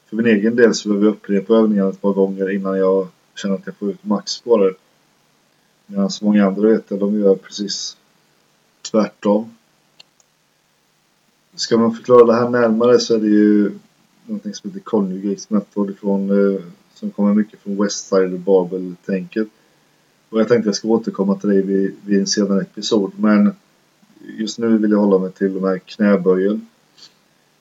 För 0.08 0.16
min 0.16 0.26
egen 0.26 0.56
del 0.56 0.74
så 0.74 0.88
behöver 0.88 1.06
jag 1.06 1.14
upprepa 1.14 1.54
övningarna 1.54 1.90
ett 1.90 2.00
par 2.00 2.12
gånger 2.12 2.50
innan 2.50 2.78
jag 2.78 3.08
känner 3.34 3.54
att 3.54 3.66
jag 3.66 3.76
får 3.76 3.90
ut 3.90 4.04
max 4.04 4.40
på 4.40 4.56
det. 4.56 4.74
Medan 5.86 6.10
många 6.22 6.46
andra 6.46 6.68
vet 6.68 6.84
jag, 6.88 7.00
de 7.00 7.20
gör 7.20 7.34
precis 7.34 7.96
tvärtom. 8.90 9.50
Ska 11.54 11.78
man 11.78 11.94
förklara 11.94 12.24
det 12.24 12.34
här 12.34 12.48
närmare 12.48 12.98
så 12.98 13.14
är 13.14 13.18
det 13.18 13.28
ju 13.28 13.72
någonting 14.26 14.54
som 14.54 14.70
heter 14.70 14.80
Conjugates 14.84 15.50
Method 15.50 15.90
ifrån, 15.90 16.30
eh, 16.30 16.60
som 16.94 17.10
kommer 17.10 17.34
mycket 17.34 17.60
från 17.60 17.76
Westside-Babel-tänket. 17.76 19.48
Och 20.28 20.40
jag 20.40 20.48
tänkte 20.48 20.68
jag 20.68 20.76
ska 20.76 20.88
återkomma 20.88 21.38
till 21.38 21.48
dig 21.48 21.62
vid, 21.62 21.94
vid 22.04 22.20
en 22.20 22.26
senare 22.26 22.60
episod. 22.62 23.12
Men 23.16 23.54
just 24.38 24.58
nu 24.58 24.78
vill 24.78 24.90
jag 24.90 24.98
hålla 24.98 25.18
mig 25.18 25.32
till 25.32 25.54
de 25.54 25.64
här 25.64 25.78
knäböjen. 25.78 26.66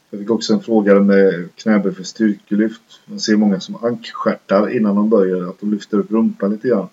Jag 0.09 0.19
fick 0.19 0.29
också 0.29 0.53
en 0.53 0.61
fråga 0.61 0.99
med 0.99 1.49
knäböj 1.55 1.93
för 1.93 2.03
styrkelyft. 2.03 2.81
Man 3.05 3.19
ser 3.19 3.35
många 3.35 3.59
som 3.59 3.75
ankstjärtar 3.75 4.75
innan 4.75 4.95
de 4.95 5.09
böjer, 5.09 5.49
att 5.49 5.59
de 5.59 5.71
lyfter 5.71 5.97
upp 5.97 6.11
rumpan 6.11 6.51
lite 6.51 6.67
grann. 6.67 6.87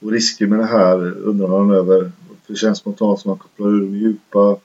Och 0.00 0.10
risker 0.10 0.46
med 0.46 0.58
det 0.58 0.66
här 0.66 1.18
undrar 1.18 1.48
han 1.48 1.70
över. 1.70 2.12
Det 2.46 2.54
känns 2.54 2.78
spontant 2.78 3.20
som 3.20 3.32
att 3.32 3.38
man 3.38 3.48
kopplar 3.48 3.68
ur 3.68 3.80
de 3.80 3.96
djupa, 3.96 4.56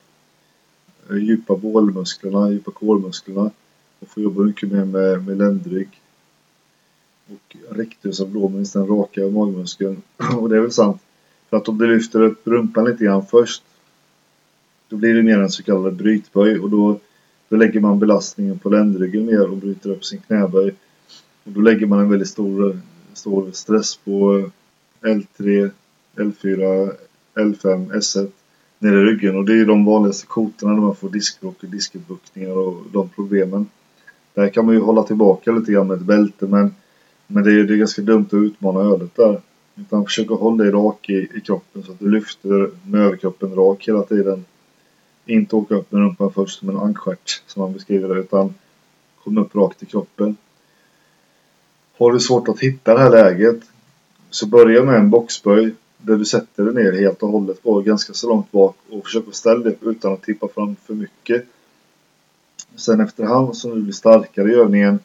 eh, 1.09 1.17
djupa 1.17 1.55
bålmusklerna, 1.55 2.51
djupa 2.51 2.71
kålmusklerna. 2.71 3.51
Och 3.99 4.07
får 4.07 4.23
jobba 4.23 4.43
mycket 4.43 4.71
mer 4.71 4.85
med, 4.85 5.25
med 5.25 5.37
ländrygg. 5.37 5.89
Och 7.27 7.55
rectus 7.69 8.21
abdominis, 8.21 8.73
den 8.73 8.87
raka 8.87 9.21
magmuskeln. 9.21 10.01
Och 10.39 10.49
det 10.49 10.57
är 10.57 10.61
väl 10.61 10.71
sant. 10.71 11.01
För 11.49 11.57
att 11.57 11.69
om 11.69 11.77
du 11.77 11.87
lyfter 11.87 12.21
upp 12.21 12.47
rumpan 12.47 12.85
lite 12.85 13.03
grann 13.03 13.25
först. 13.25 13.63
Då 14.89 14.95
blir 14.95 15.13
det 15.13 15.23
mer 15.23 15.39
en 15.39 15.49
så 15.49 15.63
kallad 15.63 15.95
brytböj 15.95 16.59
och 16.59 16.69
då, 16.69 16.99
då 17.49 17.55
lägger 17.55 17.79
man 17.79 17.99
belastningen 17.99 18.59
på 18.59 18.69
ländryggen 18.69 19.25
mer 19.25 19.49
och 19.49 19.57
bryter 19.57 19.89
upp 19.89 20.05
sin 20.05 20.21
knäböj. 20.21 20.75
Och 21.43 21.51
då 21.51 21.61
lägger 21.61 21.85
man 21.85 21.99
en 21.99 22.09
väldigt 22.09 22.29
stor, 22.29 22.79
stor 23.13 23.51
stress 23.51 23.95
på 23.95 24.49
L3, 25.01 25.71
L4, 26.15 26.91
L5, 27.35 27.91
S1 27.93 28.31
nere 28.79 28.99
i 28.99 29.03
ryggen 29.03 29.35
och 29.35 29.45
det 29.45 29.59
är 29.59 29.65
de 29.65 29.85
vanligaste 29.85 30.27
kotorna 30.27 30.73
när 30.73 30.81
man 30.81 30.95
får 30.95 31.09
diskbråck 31.09 31.63
och 31.63 31.69
diskbuktningar 31.69 32.57
och 32.57 32.83
de 32.91 33.09
problemen. 33.09 33.65
Där 34.33 34.49
kan 34.49 34.65
man 34.65 34.75
ju 34.75 34.81
hålla 34.81 35.03
tillbaka 35.03 35.51
lite 35.51 35.71
grann 35.71 35.87
med 35.87 35.97
ett 35.97 36.03
bälte 36.03 36.47
men, 36.47 36.75
men 37.27 37.43
det, 37.43 37.51
är, 37.51 37.63
det 37.63 37.73
är 37.73 37.77
ganska 37.77 38.01
dumt 38.01 38.25
att 38.27 38.33
utmana 38.33 38.79
ödet 38.79 39.15
där. 39.15 39.41
Utan 39.75 40.05
försök 40.05 40.31
att 40.31 40.39
hålla 40.39 40.63
dig 40.63 40.73
rak 40.73 41.09
i, 41.09 41.27
i 41.35 41.41
kroppen 41.45 41.83
så 41.83 41.91
att 41.91 41.99
du 41.99 42.09
lyfter 42.09 42.69
med 42.85 43.01
överkroppen 43.01 43.55
rak 43.55 43.87
hela 43.87 44.03
tiden. 44.03 44.45
Inte 45.25 45.55
åka 45.55 45.75
upp 45.75 45.91
med 45.91 46.01
rumpan 46.01 46.31
först 46.33 46.59
som 46.59 46.69
en 46.69 46.77
ankstjärt 46.77 47.41
som 47.47 47.61
man 47.61 47.73
beskriver 47.73 48.15
det 48.15 48.19
utan 48.21 48.53
kom 49.23 49.37
upp 49.37 49.55
rakt 49.55 49.83
i 49.83 49.85
kroppen. 49.85 50.37
Har 51.97 52.11
du 52.11 52.19
svårt 52.19 52.47
att 52.47 52.59
hitta 52.59 52.93
det 52.93 52.99
här 52.99 53.09
läget 53.09 53.59
så 54.29 54.47
börja 54.47 54.83
med 54.83 54.95
en 54.95 55.09
boxböj 55.09 55.75
där 55.97 56.17
du 56.17 56.25
sätter 56.25 56.63
dig 56.63 56.83
ner 56.83 56.91
helt 56.91 57.23
och 57.23 57.29
hållet 57.29 57.63
på 57.63 57.81
ganska 57.81 58.13
så 58.13 58.29
långt 58.29 58.51
bak 58.51 58.75
och 58.89 59.03
försök 59.03 59.27
att 59.27 59.35
ställa 59.35 59.63
dig 59.63 59.77
utan 59.81 60.13
att 60.13 60.23
tippa 60.23 60.47
fram 60.47 60.75
för 60.85 60.93
mycket. 60.93 61.45
Sen 62.75 63.01
efterhand 63.01 63.57
som 63.57 63.71
du 63.71 63.81
blir 63.81 63.93
starkare 63.93 64.51
i 64.51 64.55
övningen 64.55 64.99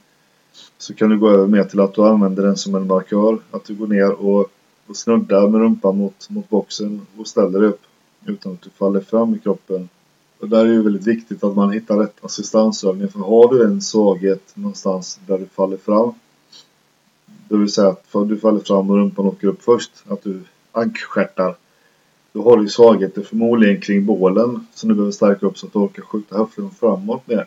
så 0.78 0.94
kan 0.94 1.10
du 1.10 1.18
gå 1.18 1.30
över 1.30 1.46
mer 1.46 1.64
till 1.64 1.80
att 1.80 1.94
du 1.94 2.02
använder 2.02 2.42
den 2.42 2.56
som 2.56 2.74
en 2.74 2.86
markör. 2.86 3.38
Att 3.50 3.64
du 3.64 3.74
går 3.74 3.86
ner 3.86 4.10
och, 4.10 4.50
och 4.86 4.96
snuddar 4.96 5.48
med 5.48 5.60
rumpan 5.60 5.98
mot, 5.98 6.30
mot 6.30 6.48
boxen 6.48 7.06
och 7.16 7.26
ställer 7.26 7.60
dig 7.60 7.68
upp 7.68 7.82
utan 8.26 8.52
att 8.52 8.62
du 8.62 8.70
faller 8.70 9.00
fram 9.00 9.34
i 9.34 9.38
kroppen. 9.38 9.88
Och 10.40 10.48
där 10.48 10.66
är 10.66 10.76
det 10.76 10.82
väldigt 10.82 11.06
viktigt 11.06 11.44
att 11.44 11.56
man 11.56 11.72
hittar 11.72 11.96
rätt 11.98 12.24
assistansövning. 12.24 13.08
För 13.08 13.18
har 13.18 13.54
du 13.54 13.64
en 13.64 13.80
svaghet 13.80 14.52
någonstans 14.54 15.20
där 15.26 15.38
du 15.38 15.46
faller 15.46 15.76
fram. 15.76 16.14
Det 17.48 17.56
vill 17.56 17.72
säga 17.72 17.88
att 17.88 18.28
du 18.28 18.36
faller 18.36 18.60
fram 18.60 18.90
och 18.90 18.96
rumpan 18.96 19.26
åker 19.26 19.48
upp 19.48 19.62
först. 19.62 19.90
Att 20.08 20.22
du 20.22 20.40
ankstjärtar. 20.72 21.56
Då 22.32 22.42
har 22.42 22.56
du 22.56 22.68
svagheter 22.68 23.22
förmodligen 23.22 23.80
kring 23.80 24.06
bålen 24.06 24.66
som 24.74 24.88
du 24.88 24.94
behöver 24.94 25.12
stärka 25.12 25.46
upp 25.46 25.58
så 25.58 25.66
att 25.66 25.72
du 25.72 25.78
orkar 25.78 26.02
skjuta 26.02 26.38
höften 26.38 26.70
framåt 26.70 27.26
mer. 27.26 27.46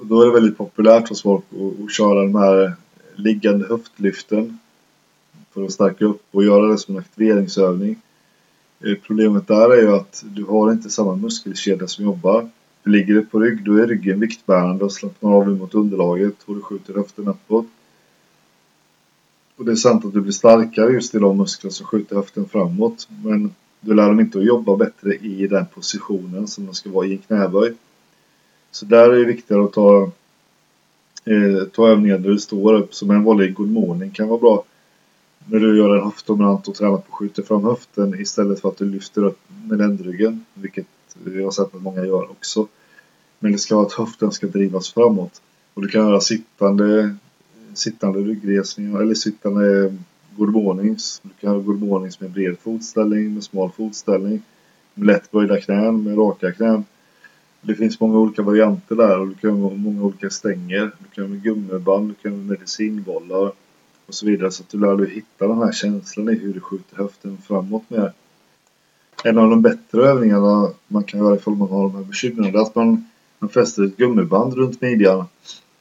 Och 0.00 0.06
då 0.06 0.22
är 0.22 0.26
det 0.26 0.32
väldigt 0.32 0.58
populärt 0.58 1.08
hos 1.08 1.22
folk 1.22 1.44
att, 1.50 1.84
att 1.84 1.92
köra 1.92 2.22
de 2.22 2.34
här 2.34 2.72
liggande 3.14 3.66
höftlyften 3.66 4.58
för 5.54 5.64
att 5.64 5.72
stärka 5.72 6.04
upp 6.04 6.22
och 6.30 6.44
göra 6.44 6.66
det 6.66 6.78
som 6.78 6.94
en 6.94 7.00
aktiveringsövning. 7.00 8.02
Eh, 8.80 8.94
problemet 9.06 9.46
där 9.46 9.72
är 9.72 9.82
ju 9.82 9.94
att 9.94 10.24
du 10.26 10.44
har 10.44 10.72
inte 10.72 10.90
samma 10.90 11.16
muskelkedja 11.16 11.86
som 11.86 12.04
jobbar. 12.04 12.48
Du 12.82 12.90
ligger 12.90 13.14
du 13.14 13.26
på 13.26 13.40
rygg, 13.40 13.64
då 13.64 13.76
är 13.76 13.86
ryggen 13.86 14.20
viktbärande 14.20 14.84
och 14.84 14.92
slappnar 14.92 15.30
av 15.30 15.48
mot 15.48 15.74
underlaget 15.74 16.42
och 16.44 16.54
du 16.54 16.60
skjuter 16.60 16.94
höften 16.94 17.28
uppåt. 17.28 17.66
Och 19.56 19.64
det 19.64 19.72
är 19.72 19.76
sant 19.76 20.04
att 20.04 20.12
du 20.12 20.20
blir 20.20 20.32
starkare 20.32 20.92
just 20.92 21.14
i 21.14 21.18
de 21.18 21.36
muskler 21.36 21.70
som 21.70 21.86
skjuter 21.86 22.16
höften 22.16 22.48
framåt. 22.48 23.08
Men 23.24 23.54
du 23.80 23.94
lär 23.94 24.08
dem 24.08 24.20
inte 24.20 24.38
att 24.38 24.44
jobba 24.44 24.76
bättre 24.76 25.14
i 25.14 25.46
den 25.46 25.66
positionen 25.66 26.48
som 26.48 26.66
de 26.66 26.74
ska 26.74 26.90
vara 26.90 27.06
i 27.06 27.12
en 27.12 27.18
knäböj. 27.18 27.74
Så 28.70 28.86
där 28.86 29.10
är 29.10 29.18
det 29.18 29.24
viktigare 29.24 29.64
att 29.64 29.72
ta, 29.72 30.10
eh, 31.24 31.64
ta 31.72 31.88
övningar 31.88 32.18
där 32.18 32.30
du 32.30 32.38
står 32.38 32.74
upp. 32.74 32.94
Som 32.94 33.10
en 33.10 33.24
vanlig 33.24 33.54
good 33.54 33.70
morning 33.70 34.10
kan 34.10 34.28
vara 34.28 34.40
bra. 34.40 34.64
När 35.46 35.60
du 35.60 35.78
gör 35.78 35.96
en 35.96 36.04
höftdominant 36.04 36.68
och 36.68 36.74
tränar 36.74 36.96
på 36.96 37.02
att 37.08 37.14
skjuta 37.14 37.42
fram 37.42 37.64
höften 37.64 38.20
istället 38.20 38.60
för 38.60 38.68
att 38.68 38.78
du 38.78 38.84
lyfter 38.84 39.24
upp 39.24 39.38
med 39.68 39.78
ländryggen. 39.78 40.44
Vilket 40.54 40.86
jag 41.24 41.44
har 41.44 41.50
sett 41.50 41.74
att 41.74 41.82
många 41.82 42.04
gör 42.04 42.30
också. 42.30 42.66
Men 43.38 43.52
det 43.52 43.58
ska 43.58 43.76
vara 43.76 43.86
att 43.86 43.92
höften 43.92 44.32
ska 44.32 44.46
drivas 44.46 44.92
framåt. 44.92 45.42
Och 45.74 45.82
du 45.82 45.88
kan 45.88 46.06
göra 46.06 46.20
sittande 46.20 47.16
sittande 47.78 48.20
ryggresningar 48.20 49.00
eller 49.00 49.14
sittande 49.14 49.94
good 50.36 50.52
mornings. 50.52 51.20
Du 51.22 51.30
kan 51.40 51.52
göra 51.52 51.62
good 51.62 51.82
mornings 51.82 52.20
med 52.20 52.30
bred 52.30 52.58
fotställning, 52.58 53.34
med 53.34 53.44
smal 53.44 53.70
fotställning, 53.70 54.42
med 54.94 55.06
lätt 55.06 55.30
böjda 55.30 55.60
knän, 55.60 56.02
med 56.02 56.18
raka 56.18 56.52
knän. 56.52 56.84
Det 57.60 57.74
finns 57.74 58.00
många 58.00 58.18
olika 58.18 58.42
varianter 58.42 58.96
där 58.96 59.18
och 59.18 59.28
du 59.28 59.34
kan 59.34 59.50
ha 59.50 59.70
många 59.70 60.02
olika 60.02 60.30
stänger. 60.30 60.90
Du 60.98 61.14
kan 61.14 61.24
ha 61.24 61.28
med 61.28 61.42
gummiband, 61.42 62.08
du 62.08 62.14
kan 62.14 62.32
ha 62.32 62.38
med 62.38 62.46
medicinbollar 62.46 63.52
och 64.06 64.14
så 64.14 64.26
vidare. 64.26 64.50
Så 64.50 64.62
att 64.62 64.68
du 64.68 64.78
lär 64.78 64.96
dig 64.96 65.10
hitta 65.10 65.48
den 65.48 65.58
här 65.58 65.72
känslan 65.72 66.28
i 66.28 66.34
hur 66.34 66.54
du 66.54 66.60
skjuter 66.60 66.96
höften 66.96 67.38
framåt 67.46 67.90
med. 67.90 68.12
En 69.24 69.38
av 69.38 69.50
de 69.50 69.62
bättre 69.62 70.06
övningarna 70.06 70.70
man 70.88 71.04
kan 71.04 71.20
göra 71.20 71.36
ifall 71.36 71.56
man 71.56 71.68
har 71.68 71.82
de 71.82 71.94
här 71.94 72.04
bekymren 72.04 72.54
är 72.54 72.58
att 72.58 72.74
man, 72.74 73.06
man 73.38 73.50
fäster 73.50 73.84
ett 73.84 73.96
gummiband 73.96 74.54
runt 74.54 74.80
midjan 74.80 75.24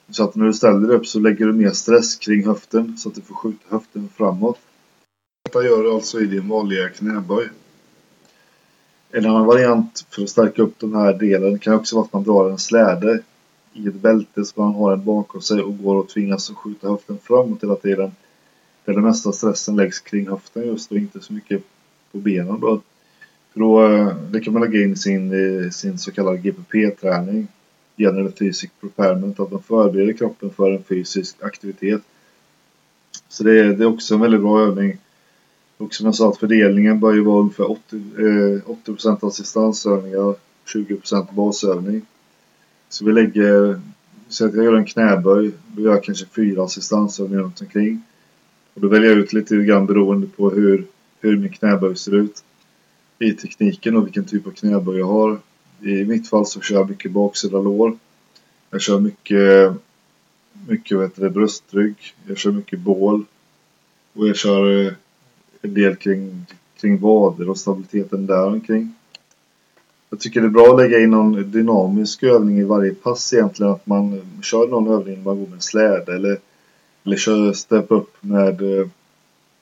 så 0.09 0.23
att 0.23 0.35
när 0.35 0.45
du 0.45 0.53
ställer 0.53 0.87
dig 0.87 0.97
upp 0.97 1.07
så 1.07 1.19
lägger 1.19 1.45
du 1.45 1.53
mer 1.53 1.71
stress 1.71 2.15
kring 2.15 2.45
höften 2.45 2.97
så 2.97 3.09
att 3.09 3.15
du 3.15 3.21
får 3.21 3.35
skjuta 3.35 3.65
höften 3.69 4.09
framåt. 4.15 4.59
Detta 5.43 5.63
gör 5.63 5.83
du 5.83 5.91
alltså 5.91 6.19
i 6.19 6.25
din 6.25 6.47
vanliga 6.47 6.89
knäböj. 6.89 7.49
En 9.17 9.25
annan 9.25 9.45
variant 9.45 10.05
för 10.09 10.23
att 10.23 10.29
stärka 10.29 10.61
upp 10.61 10.79
den 10.79 10.95
här 10.95 11.13
delen 11.13 11.59
kan 11.59 11.73
också 11.73 11.95
vara 11.95 12.05
att 12.05 12.13
man 12.13 12.23
drar 12.23 12.49
en 12.49 12.57
släde 12.57 13.19
i 13.73 13.87
ett 13.87 13.95
bälte 13.95 14.45
så 14.45 14.61
man 14.61 14.75
har 14.75 14.91
den 14.91 15.05
bakom 15.05 15.41
sig 15.41 15.61
och 15.61 15.77
går 15.83 15.95
och 15.95 16.09
tvingas 16.09 16.49
att 16.49 16.57
skjuta 16.57 16.89
höften 16.89 17.17
framåt 17.23 17.63
hela 17.63 17.75
tiden. 17.75 18.11
Där 18.85 18.93
den 18.93 19.03
mesta 19.03 19.31
stressen 19.31 19.75
läggs 19.75 19.99
kring 19.99 20.27
höften 20.27 20.67
just 20.67 20.91
och 20.91 20.97
inte 20.97 21.19
så 21.19 21.33
mycket 21.33 21.61
på 22.11 22.17
benen 22.17 22.59
då. 22.59 22.81
För 23.53 23.59
då 23.59 23.85
eh, 23.85 24.15
det 24.31 24.39
kan 24.39 24.53
man 24.53 24.61
lägga 24.61 24.83
in 24.83 24.97
sin, 24.97 25.31
eh, 25.63 25.69
sin 25.69 25.97
så 25.97 26.11
kallade 26.11 26.37
GPP-träning 26.37 27.47
general 27.95 28.31
physic 28.31 28.71
preparement, 28.81 29.39
att 29.39 29.51
man 29.51 29.63
förbereder 29.63 30.13
kroppen 30.13 30.49
för 30.49 30.71
en 30.71 30.83
fysisk 30.83 31.35
aktivitet. 31.43 32.01
Så 33.29 33.43
det 33.43 33.73
det 33.73 33.83
är 33.83 33.87
också 33.87 34.13
en 34.13 34.21
väldigt 34.21 34.41
bra 34.41 34.61
övning. 34.61 34.97
Och 35.77 35.93
som 35.93 36.05
jag 36.05 36.15
sa 36.15 36.29
att 36.29 36.37
fördelningen 36.37 36.99
bör 36.99 37.13
ju 37.13 37.23
vara 37.23 37.39
ungefär 37.39 37.71
80, 37.71 37.95
eh, 37.95 38.69
80 38.69 39.27
assistansövningar, 39.27 40.35
20% 40.65 41.31
basövning. 41.31 42.01
Så 42.89 43.05
vi 43.05 43.11
lägger, 43.11 43.81
så 44.27 44.45
att 44.45 44.55
jag 44.55 44.65
gör 44.65 44.73
en 44.73 44.85
knäböj, 44.85 45.51
då 45.67 45.81
gör 45.81 45.91
jag 45.91 46.03
kanske 46.03 46.25
fyra 46.25 46.63
assistansövningar 46.63 47.43
runt 47.43 47.61
omkring. 47.61 48.03
Och 48.73 48.81
då 48.81 48.87
väljer 48.87 49.09
jag 49.09 49.19
ut 49.19 49.33
lite 49.33 49.55
grann 49.55 49.85
beroende 49.85 50.27
på 50.27 50.49
hur, 50.49 50.85
hur 51.19 51.37
min 51.37 51.51
knäböj 51.51 51.95
ser 51.97 52.15
ut 52.15 52.43
i 53.19 53.31
tekniken 53.31 53.95
och 53.95 54.05
vilken 54.05 54.25
typ 54.25 54.47
av 54.47 54.51
knäböj 54.51 54.99
jag 54.99 55.07
har. 55.07 55.39
I 55.81 56.05
mitt 56.05 56.29
fall 56.29 56.45
så 56.45 56.61
kör 56.61 56.75
jag 56.75 56.89
mycket 56.89 57.11
baksida 57.11 57.61
lår. 57.61 57.97
Jag 58.69 58.81
kör 58.81 58.99
mycket, 58.99 59.73
mycket 60.67 60.97
vad 60.97 61.05
heter 61.05 61.21
det, 61.21 61.29
bröstrygg. 61.29 61.95
Jag 62.27 62.37
kör 62.37 62.51
mycket 62.51 62.79
bål. 62.79 63.25
Och 64.13 64.27
jag 64.27 64.35
kör 64.35 64.85
eh, 64.85 64.93
en 65.61 65.73
del 65.73 65.95
kring, 65.95 66.45
kring 66.77 66.99
vader 66.99 67.49
och 67.49 67.57
stabiliteten 67.57 68.25
där 68.25 68.47
omkring. 68.47 68.93
Jag 70.09 70.19
tycker 70.19 70.41
det 70.41 70.47
är 70.47 70.51
bra 70.51 70.67
att 70.67 70.77
lägga 70.77 70.99
in 70.99 71.09
någon 71.09 71.51
dynamisk 71.51 72.23
övning 72.23 72.59
i 72.59 72.63
varje 72.63 72.93
pass 72.93 73.33
egentligen. 73.33 73.71
Att 73.71 73.87
man 73.87 74.13
eh, 74.13 74.41
kör 74.41 74.67
någon 74.67 74.87
övning 74.87 75.23
man 75.23 75.39
går 75.39 75.47
med 75.47 75.63
släde 75.63 76.15
eller 76.15 76.37
Eller 77.05 77.17
kör 77.17 77.53
step 77.53 77.91
up 77.91 78.09
med 78.21 78.61
eh, 78.61 78.87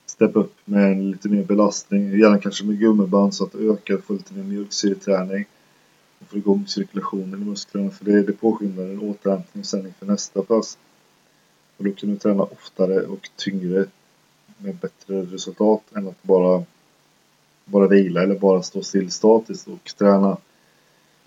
Step 0.06 0.36
up 0.36 0.52
med 0.64 0.92
en 0.92 1.10
lite 1.10 1.28
mer 1.28 1.44
belastning. 1.44 2.18
Gärna 2.18 2.38
kanske 2.38 2.64
med 2.64 2.78
gummiband 2.78 3.34
så 3.34 3.44
att 3.44 3.52
det 3.52 3.58
ökar, 3.58 3.96
får 3.96 4.14
lite 4.14 4.34
mer 4.34 4.42
mjölksyreträning. 4.42 5.44
Och 6.18 6.28
får 6.28 6.38
igång 6.38 6.66
cirkulationen 6.66 7.42
i 7.42 7.44
musklerna. 7.44 7.90
För 7.90 8.04
det, 8.04 8.22
det 8.22 8.32
påskyndar 8.32 8.84
en 8.84 9.00
återhämtning 9.00 9.64
sen 9.64 9.86
inför 9.86 10.06
nästa 10.06 10.42
pass. 10.42 10.78
Och 11.76 11.84
då 11.84 11.92
kan 11.92 12.10
du 12.10 12.16
träna 12.16 12.42
oftare 12.42 13.02
och 13.02 13.30
tyngre 13.36 13.86
med 14.58 14.76
bättre 14.76 15.22
resultat 15.22 15.82
än 15.94 16.08
att 16.08 16.22
bara, 16.22 16.64
bara 17.64 17.88
vila 17.88 18.22
eller 18.22 18.38
bara 18.38 18.62
stå 18.62 18.82
still 18.82 19.10
statiskt 19.10 19.68
och 19.68 19.90
träna. 19.98 20.36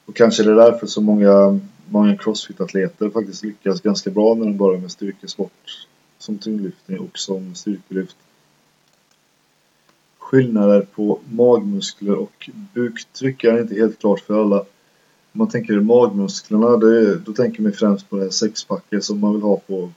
Och 0.06 0.16
kanske 0.16 0.44
det 0.44 0.52
är 0.52 0.56
därför 0.56 0.88
så 0.88 1.02
många, 1.02 1.60
många 1.90 2.18
crossfit-atleter 2.18 3.10
faktiskt 3.10 3.44
lyckas 3.44 3.82
ganska 3.82 4.10
bra 4.10 4.36
när 4.36 4.46
de 4.46 4.58
börjar 4.58 4.80
med 4.80 4.92
styrkesport 4.92 5.88
som 6.18 6.38
tyngdlyftning 6.38 7.00
och 7.00 7.20
som 7.20 7.56
styrkelyft. 7.56 8.16
Skillnader 10.18 10.82
på 10.82 11.20
magmuskler 11.32 12.16
och 12.16 12.50
buktryck 12.74 13.44
är 13.44 13.62
inte 13.62 13.76
helt 13.76 14.00
klart 14.00 14.20
för 14.20 14.42
alla. 14.42 14.60
Om 14.60 15.40
man 15.40 15.50
tänker 15.50 15.80
magmusklerna, 15.80 16.78
det, 16.78 17.16
då 17.16 17.34
tänker 17.34 17.62
man 17.62 17.72
främst 17.72 18.10
på 18.10 18.16
det 18.16 18.22
här 18.22 18.30
sexpacket 18.30 19.04
som 19.04 19.20
man 19.20 19.34
vill 19.34 19.42
ha 19.42 19.58
på, 19.58 19.90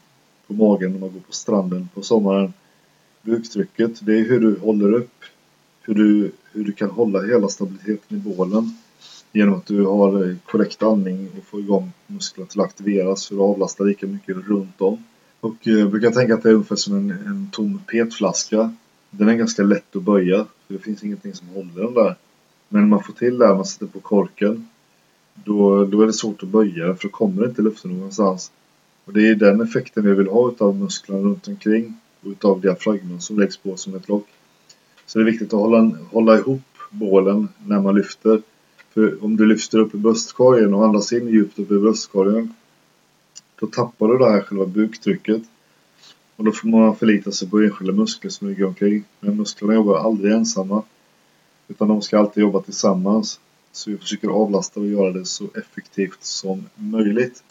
på 0.47 0.55
magen 0.55 0.93
när 0.93 1.01
man 1.01 1.13
går 1.13 1.21
på 1.21 1.33
stranden 1.33 1.89
på 1.95 2.03
sommaren. 2.03 2.53
Buktrycket, 3.23 4.07
det 4.07 4.19
är 4.19 4.25
hur 4.25 4.41
du 4.41 4.59
håller 4.59 4.93
upp, 4.93 5.25
hur 5.83 5.95
du, 5.95 6.33
hur 6.53 6.65
du 6.65 6.73
kan 6.73 6.91
hålla 6.91 7.23
hela 7.23 7.49
stabiliteten 7.49 8.17
i 8.17 8.21
bålen 8.21 8.75
genom 9.33 9.55
att 9.55 9.67
du 9.67 9.85
har 9.85 10.29
eh, 10.29 10.37
korrekt 10.47 10.83
andning 10.83 11.29
och 11.39 11.45
får 11.45 11.61
igång 11.61 11.93
musklerna 12.07 12.47
till 12.47 12.61
att 12.61 12.67
aktiveras 12.67 13.29
för 13.29 13.35
att 13.35 13.41
avlasta 13.41 13.85
lika 13.85 14.07
mycket 14.07 14.37
runt 14.37 14.81
om. 14.81 15.05
Och 15.41 15.69
eh, 15.69 15.75
jag 15.75 15.91
brukar 15.91 16.11
tänka 16.11 16.35
att 16.35 16.43
det 16.43 16.49
är 16.49 16.55
ungefär 16.55 16.77
som 16.77 16.97
en, 16.97 17.11
en 17.11 17.49
tom 17.53 17.81
petflaska. 17.87 18.75
Den 19.11 19.29
är 19.29 19.35
ganska 19.35 19.63
lätt 19.63 19.97
att 19.97 20.03
böja, 20.03 20.47
för 20.67 20.75
det 20.75 20.81
finns 20.81 21.05
ingenting 21.05 21.35
som 21.35 21.49
håller 21.49 21.83
den 21.83 21.95
där. 21.95 22.17
Men 22.69 22.89
man 22.89 23.03
får 23.03 23.13
till 23.13 23.39
det 23.39 23.47
här, 23.47 23.55
man 23.55 23.65
sätter 23.65 23.87
på 23.87 24.01
korken. 24.01 24.69
Då, 25.35 25.85
då 25.85 26.03
är 26.03 26.07
det 26.07 26.13
svårt 26.13 26.43
att 26.43 26.49
böja 26.49 26.95
för 26.95 27.03
då 27.03 27.09
kommer 27.09 27.47
inte 27.47 27.63
luften 27.63 27.91
någonstans. 27.91 28.53
Och 29.05 29.13
det 29.13 29.29
är 29.29 29.35
den 29.35 29.61
effekten 29.61 30.05
vi 30.05 30.15
vill 30.15 30.29
ha 30.29 30.49
utav 30.49 30.77
musklerna 30.77 31.23
runt 31.23 31.49
omkring 31.49 31.95
utav 32.25 32.61
diafragman 32.61 33.21
som 33.21 33.39
läggs 33.39 33.57
på 33.57 33.77
som 33.77 33.95
ett 33.95 34.09
lock. 34.09 34.27
Så 35.07 35.19
det 35.19 35.23
är 35.23 35.31
viktigt 35.31 35.53
att 35.53 35.61
hålla, 35.61 35.91
hålla 36.11 36.39
ihop 36.39 36.63
bålen 36.91 37.49
när 37.67 37.81
man 37.81 37.95
lyfter. 37.95 38.43
För 38.95 39.25
om 39.25 39.37
du 39.37 39.47
lyfter 39.47 39.79
upp 39.79 39.95
i 39.95 39.99
bröstkorgen 39.99 40.75
och 40.75 40.85
andas 40.85 41.13
in 41.13 41.29
djupt 41.29 41.59
upp 41.59 41.71
i 41.71 41.79
bröstkorgen 41.79 42.55
då 43.63 43.69
tappar 43.69 44.09
du 44.09 44.19
det 44.19 44.31
här 44.31 44.41
själva 44.41 44.67
buktrycket. 44.67 45.43
Och 46.37 46.45
då 46.45 46.53
får 46.53 46.69
man 46.69 46.97
förlita 46.97 47.33
sig 47.33 47.51
på 47.51 47.61
enskilda 47.61 47.93
muskler 47.93 48.31
som 48.31 48.49
ligger 48.49 48.65
omkring. 48.65 49.05
Men 49.21 49.37
musklerna 49.37 49.75
jobbar 49.75 49.99
aldrig 49.99 50.33
ensamma. 50.33 50.83
Utan 51.69 51.89
de 51.89 52.03
ska 52.03 52.19
alltid 52.19 52.41
jobba 52.41 52.61
tillsammans. 52.61 53.41
Så 53.73 53.91
vi 53.91 53.99
försöker 53.99 54.29
avlasta 54.29 54.81
och 54.81 54.87
göra 54.87 55.13
det 55.13 55.25
så 55.25 55.45
effektivt 55.55 56.25
som 56.25 56.69
möjligt. 56.75 57.43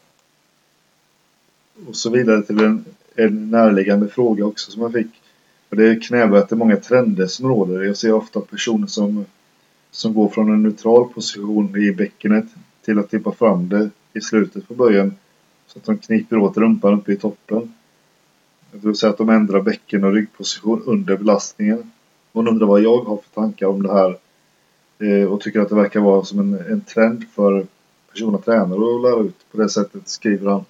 Och 1.88 1.96
så 1.96 2.10
vidare 2.10 2.42
till 2.42 2.60
en, 2.60 2.86
en 3.16 3.52
närliggande 3.52 4.08
fråga 4.08 4.46
också 4.46 4.72
som 4.72 4.82
jag 4.82 4.94
fick. 4.94 5.22
Och 5.70 5.76
det 5.78 5.88
är 5.90 6.02
knäböj 6.02 6.44
det 6.50 6.56
är 6.56 6.58
många 6.58 6.78
trender 6.78 7.28
som 7.28 7.48
råder. 7.48 7.84
Jag 7.84 7.98
ser 7.98 8.14
ofta 8.14 8.42
personer 8.42 8.88
som, 8.88 9.26
som 9.92 10.14
går 10.14 10.30
från 10.30 10.54
en 10.54 10.64
neutral 10.64 11.14
position 11.14 11.78
i 11.78 11.92
bäckenet 11.92 12.46
till 12.86 13.00
att 13.00 13.10
tippa 13.10 13.32
fram 13.32 13.70
det 13.70 13.90
i 14.14 14.22
slutet 14.22 14.68
på 14.68 14.74
böjen. 14.74 15.16
Så 15.68 15.80
att 15.80 15.86
de 15.86 15.98
kniper 15.98 16.38
åt 16.38 16.58
rumpan 16.58 16.94
uppe 16.94 17.12
i 17.12 17.16
toppen. 17.16 17.74
Det 18.72 18.88
vill 18.88 18.96
säga 18.96 19.10
att 19.10 19.18
de 19.18 19.30
ändrar 19.30 19.62
bäcken 19.62 20.04
och 20.04 20.14
ryggposition 20.14 20.84
under 20.86 21.18
belastningen. 21.18 21.92
Hon 22.34 22.48
undrar 22.48 22.68
vad 22.68 22.82
jag 22.82 23.04
har 23.04 23.18
för 23.18 23.42
tankar 23.42 23.68
om 23.68 23.84
det 23.84 23.94
här. 23.94 24.18
Eh, 25.00 25.28
och 25.28 25.42
tycker 25.42 25.60
att 25.60 25.70
det 25.70 25.76
verkar 25.76 26.00
vara 26.00 26.24
som 26.24 26.40
en, 26.40 26.54
en 26.54 26.82
trend 26.82 27.26
för 27.36 27.66
personer 28.12 28.38
tränare 28.38 28.96
att 28.96 29.02
lära 29.02 29.28
ut 29.28 29.46
på 29.52 29.58
det 29.58 29.70
sättet, 29.70 30.10
skriver 30.10 30.52
han. 30.52 30.66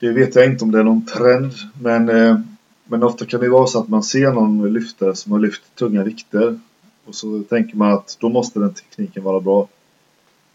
Det 0.00 0.12
vet 0.12 0.34
jag 0.34 0.44
inte 0.44 0.64
om 0.64 0.72
det 0.72 0.78
är 0.78 0.84
någon 0.84 1.06
trend, 1.06 1.52
men, 1.82 2.08
eh, 2.08 2.40
men 2.84 3.02
ofta 3.02 3.26
kan 3.26 3.40
det 3.40 3.48
vara 3.48 3.66
så 3.66 3.80
att 3.80 3.88
man 3.88 4.02
ser 4.02 4.32
någon 4.32 4.72
lyftare 4.72 5.14
som 5.14 5.32
har 5.32 5.38
lyft 5.38 5.74
tunga 5.74 6.02
vikter 6.04 6.58
och 7.04 7.14
så 7.14 7.42
tänker 7.42 7.76
man 7.76 7.92
att 7.92 8.16
då 8.20 8.28
måste 8.28 8.60
den 8.60 8.74
tekniken 8.74 9.22
vara 9.22 9.40
bra. 9.40 9.68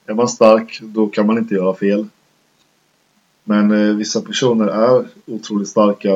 Är 0.05 0.13
man 0.13 0.27
stark, 0.27 0.79
då 0.83 1.07
kan 1.07 1.27
man 1.27 1.37
inte 1.37 1.55
göra 1.55 1.75
fel. 1.75 2.07
Men 3.43 3.71
eh, 3.71 3.95
vissa 3.95 4.21
personer 4.21 4.67
är 4.67 5.07
otroligt 5.25 5.67
starka 5.67 6.15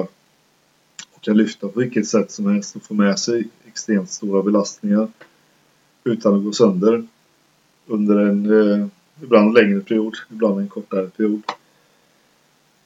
och 1.14 1.22
kan 1.22 1.38
lyfta 1.38 1.68
på 1.68 1.80
vilket 1.80 2.08
sätt 2.08 2.32
som 2.32 2.48
helst 2.48 2.76
och 2.76 2.84
få 2.84 2.94
med 2.94 3.20
sig 3.20 3.48
extremt 3.68 4.12
stora 4.12 4.44
belastningar 4.44 5.08
utan 6.04 6.36
att 6.36 6.44
gå 6.44 6.52
sönder 6.52 7.08
under 7.86 8.18
en 8.18 8.46
eh, 8.46 8.88
ibland 9.22 9.54
längre 9.54 9.80
period, 9.80 10.16
ibland 10.32 10.60
en 10.60 10.68
kortare 10.68 11.08
period. 11.08 11.42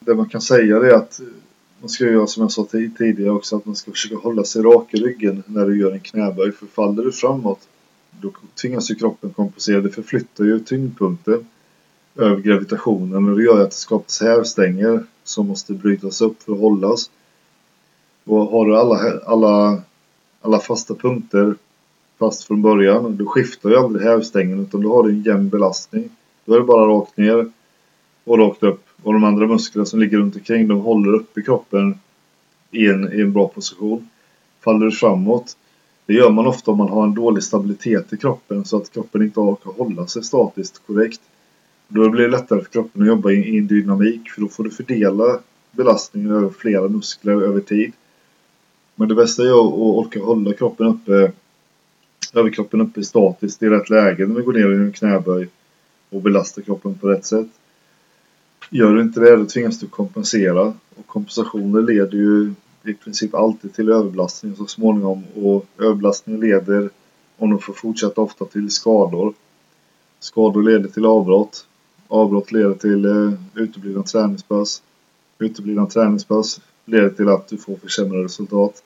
Det 0.06 0.16
man 0.16 0.30
kan 0.30 0.42
säga 0.42 0.78
är 0.78 0.94
att 0.94 1.22
man 1.80 1.90
ska 1.90 2.06
göra 2.06 2.28
som 2.28 2.42
jag 2.42 2.52
sa 2.52 2.68
tidigare 2.98 3.32
också 3.32 3.56
att 3.56 3.66
man 3.66 3.76
ska 3.76 3.92
försöka 3.92 4.16
hålla 4.16 4.44
sig 4.44 4.62
rak 4.62 4.94
i 4.94 4.98
ryggen 4.98 5.44
när 5.46 5.66
du 5.66 5.80
gör 5.80 5.92
en 5.92 6.00
knäböj. 6.00 6.52
För 6.52 6.66
faller 6.66 7.04
du 7.04 7.12
framåt 7.12 7.68
då 8.22 8.32
tvingas 8.62 8.92
ju 8.92 8.96
kroppen 8.96 9.34
kompensera. 9.34 9.82
Det 9.82 9.90
förflyttar 9.90 10.44
ju 10.44 10.60
tyngdpunkten 10.60 11.46
över 12.16 12.42
gravitationen 12.42 13.30
och 13.30 13.38
det 13.38 13.44
gör 13.44 13.62
att 13.62 13.70
det 13.70 13.76
skapas 13.76 14.22
hävstänger 14.22 15.06
som 15.24 15.48
måste 15.48 15.74
brytas 15.74 16.22
upp 16.22 16.44
för 16.44 16.54
att 16.54 16.60
hållas. 16.60 17.12
Och 18.24 18.52
har 18.52 18.66
du 18.66 18.78
alla, 18.78 19.20
alla, 19.26 19.82
alla 20.42 20.60
fasta 20.60 20.96
punkter 20.96 21.56
fast 22.20 22.44
från 22.44 22.62
början, 22.62 23.18
då 23.18 23.26
skiftar 23.26 23.70
ju 23.70 23.76
aldrig 23.76 24.08
hävstängen 24.08 24.60
utan 24.60 24.82
då 24.82 24.96
har 24.96 25.04
du 25.04 25.10
en 25.10 25.22
jämn 25.22 25.50
belastning. 25.50 26.10
Då 26.46 26.54
är 26.54 26.60
det 26.60 26.66
bara 26.66 26.88
rakt 26.88 27.18
ner 27.18 27.52
och 28.24 28.38
rakt 28.38 28.64
upp. 28.64 28.84
Och 29.04 29.14
de 29.14 29.24
andra 29.24 29.48
musklerna 29.48 29.86
som 29.86 30.00
ligger 30.00 30.18
runt 30.18 30.36
omkring 30.36 30.68
de 30.68 30.80
håller 30.80 31.14
upp 31.14 31.38
i 31.38 31.42
kroppen 31.42 32.00
i 32.72 32.88
en, 32.88 33.14
i 33.14 33.22
en 33.22 33.34
bra 33.34 33.48
position. 33.48 34.10
Faller 34.64 34.86
du 34.86 34.92
framåt, 34.92 35.58
det 36.06 36.14
gör 36.14 36.30
man 36.30 36.48
ofta 36.48 36.72
om 36.72 36.78
man 36.78 36.90
har 36.90 37.04
en 37.04 37.14
dålig 37.14 37.44
stabilitet 37.44 38.14
i 38.14 38.18
kroppen 38.18 38.66
så 38.66 38.78
att 38.78 38.92
kroppen 38.92 39.22
inte 39.22 39.40
orkar 39.40 39.72
hålla 39.72 40.08
sig 40.08 40.24
statiskt 40.24 40.82
korrekt. 40.88 41.22
Då 41.88 42.10
blir 42.10 42.24
det 42.24 42.32
lättare 42.32 42.62
för 42.62 42.70
kroppen 42.70 43.02
att 43.02 43.08
jobba 43.08 43.32
i 43.32 43.58
en 43.58 43.68
dynamik 43.68 44.30
för 44.30 44.42
då 44.42 44.48
får 44.48 44.64
du 44.64 44.70
fördela 44.70 45.40
belastningen 45.72 46.32
över 46.32 46.50
flera 46.50 46.88
muskler 46.88 47.42
över 47.42 47.60
tid. 47.60 47.92
Men 48.96 49.08
det 49.08 49.16
bästa 49.16 49.44
är 49.44 49.48
att 49.48 49.74
orka 49.74 50.24
hålla 50.24 50.54
kroppen 50.54 50.88
uppe 50.88 51.32
överkroppen 52.34 52.82
uppe 52.82 53.04
statiskt 53.04 53.64
i 53.64 53.70
rätt 53.70 53.90
läge 53.90 54.28
när 54.28 54.36
vi 54.36 54.42
går 54.42 54.54
ner 54.54 54.72
i 54.72 54.76
en 54.76 54.92
knäböj 54.92 55.48
och 56.10 56.22
belastar 56.22 56.62
kroppen 56.62 56.96
på 56.96 57.10
rätt 57.10 57.26
sätt. 57.26 57.48
Gör 58.74 58.94
du 58.94 59.02
inte 59.02 59.20
det 59.20 59.36
då 59.36 59.46
tvingas 59.46 59.80
du 59.80 59.88
kompensera 59.88 60.74
och 60.96 61.08
kompensationer 61.08 61.82
leder 61.82 62.18
ju 62.18 62.54
i 62.84 62.94
princip 62.94 63.34
alltid 63.34 63.74
till 63.74 63.90
överbelastning 63.90 64.56
så 64.56 64.66
småningom 64.66 65.24
och 65.36 65.66
överbelastning 65.80 66.40
leder 66.40 66.90
om 67.38 67.50
de 67.50 67.60
får 67.60 67.74
fortsätta 67.74 68.22
ofta 68.22 68.46
till 68.46 68.70
skador. 68.70 69.34
Skador 70.20 70.64
leder 70.64 70.90
till 70.90 71.06
avbrott 71.06 71.68
Avbrott 72.12 72.52
leder 72.52 72.74
till 72.74 73.06
eh, 73.06 73.34
uteblivna 73.56 74.04
träningspass. 74.04 74.82
Uteblivna 75.40 75.86
träningspass 75.86 76.62
leder 76.86 77.10
till 77.10 77.30
att 77.30 77.48
du 77.48 77.58
får 77.58 77.76
försämrade 77.76 78.24
resultat. 78.24 78.84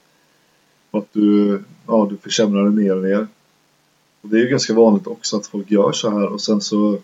Och 0.92 1.00
att 1.00 1.14
du, 1.14 1.60
ja, 1.88 2.08
du 2.10 2.18
försämrar 2.18 2.64
det 2.64 2.72
mer 2.72 2.96
och 2.96 3.04
mer. 3.04 3.28
Och 4.22 4.30
det 4.30 4.38
är 4.38 4.42
ju 4.42 4.50
ganska 4.50 4.74
vanligt 4.74 5.08
också 5.08 5.38
att 5.38 5.48
folk 5.48 5.72
gör 5.72 5.92
så 5.92 6.10
här 6.10 6.28
och 6.28 6.42
sen 6.42 6.62
så 6.62 6.98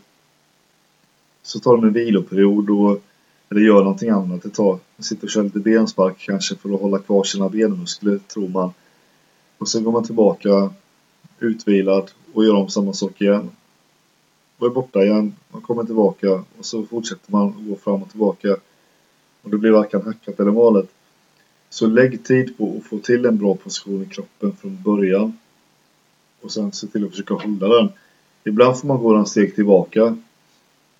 så 1.43 1.60
tar 1.60 1.75
de 1.77 1.84
en 1.84 1.93
viloperiod 1.93 2.69
och 2.69 3.01
eller 3.51 3.62
gör 3.62 3.84
någonting 3.84 4.10
annat 4.10 4.45
ett 4.45 4.54
tag. 4.54 4.80
Sitter 4.99 5.23
och 5.23 5.30
kör 5.30 5.43
lite 5.43 5.60
benspark 5.60 6.19
kanske 6.19 6.56
för 6.56 6.73
att 6.73 6.82
hålla 6.82 6.99
kvar 6.99 7.23
sina 7.23 7.49
benmuskler 7.49 8.17
tror 8.17 8.47
man. 8.47 8.73
Och 9.58 9.67
sen 9.67 9.84
går 9.84 9.91
man 9.91 10.04
tillbaka 10.04 10.73
utvilad 11.39 12.12
och 12.34 12.45
gör 12.45 12.56
om 12.56 12.69
samma 12.69 12.93
sak 12.93 13.21
igen 13.21 13.49
och 14.58 14.67
är 14.67 14.71
borta 14.71 15.04
igen. 15.04 15.36
Man 15.49 15.62
kommer 15.62 15.84
tillbaka 15.84 16.32
och 16.32 16.65
så 16.65 16.86
fortsätter 16.86 17.32
man 17.32 17.67
gå 17.69 17.75
fram 17.75 18.04
och 18.04 18.10
tillbaka. 18.10 18.58
Och 19.41 19.49
det 19.49 19.58
blir 19.58 19.71
varken 19.71 20.01
hackat 20.01 20.39
eller 20.39 20.51
malet. 20.51 20.89
Så 21.69 21.88
lägg 21.88 22.23
tid 22.23 22.58
på 22.58 22.77
att 22.77 22.89
få 22.89 22.99
till 22.99 23.25
en 23.25 23.38
bra 23.38 23.56
position 23.56 24.04
i 24.04 24.06
kroppen 24.06 24.56
från 24.56 24.82
början. 24.84 25.38
Och 26.41 26.51
sen 26.51 26.71
se 26.71 26.88
till 26.88 27.06
att 27.06 27.12
försöka 27.12 27.34
hålla 27.34 27.67
den. 27.67 27.89
Ibland 28.43 28.80
får 28.80 28.88
man 28.88 28.97
gå 28.97 29.15
en 29.15 29.25
steg 29.25 29.56
tillbaka 29.56 30.17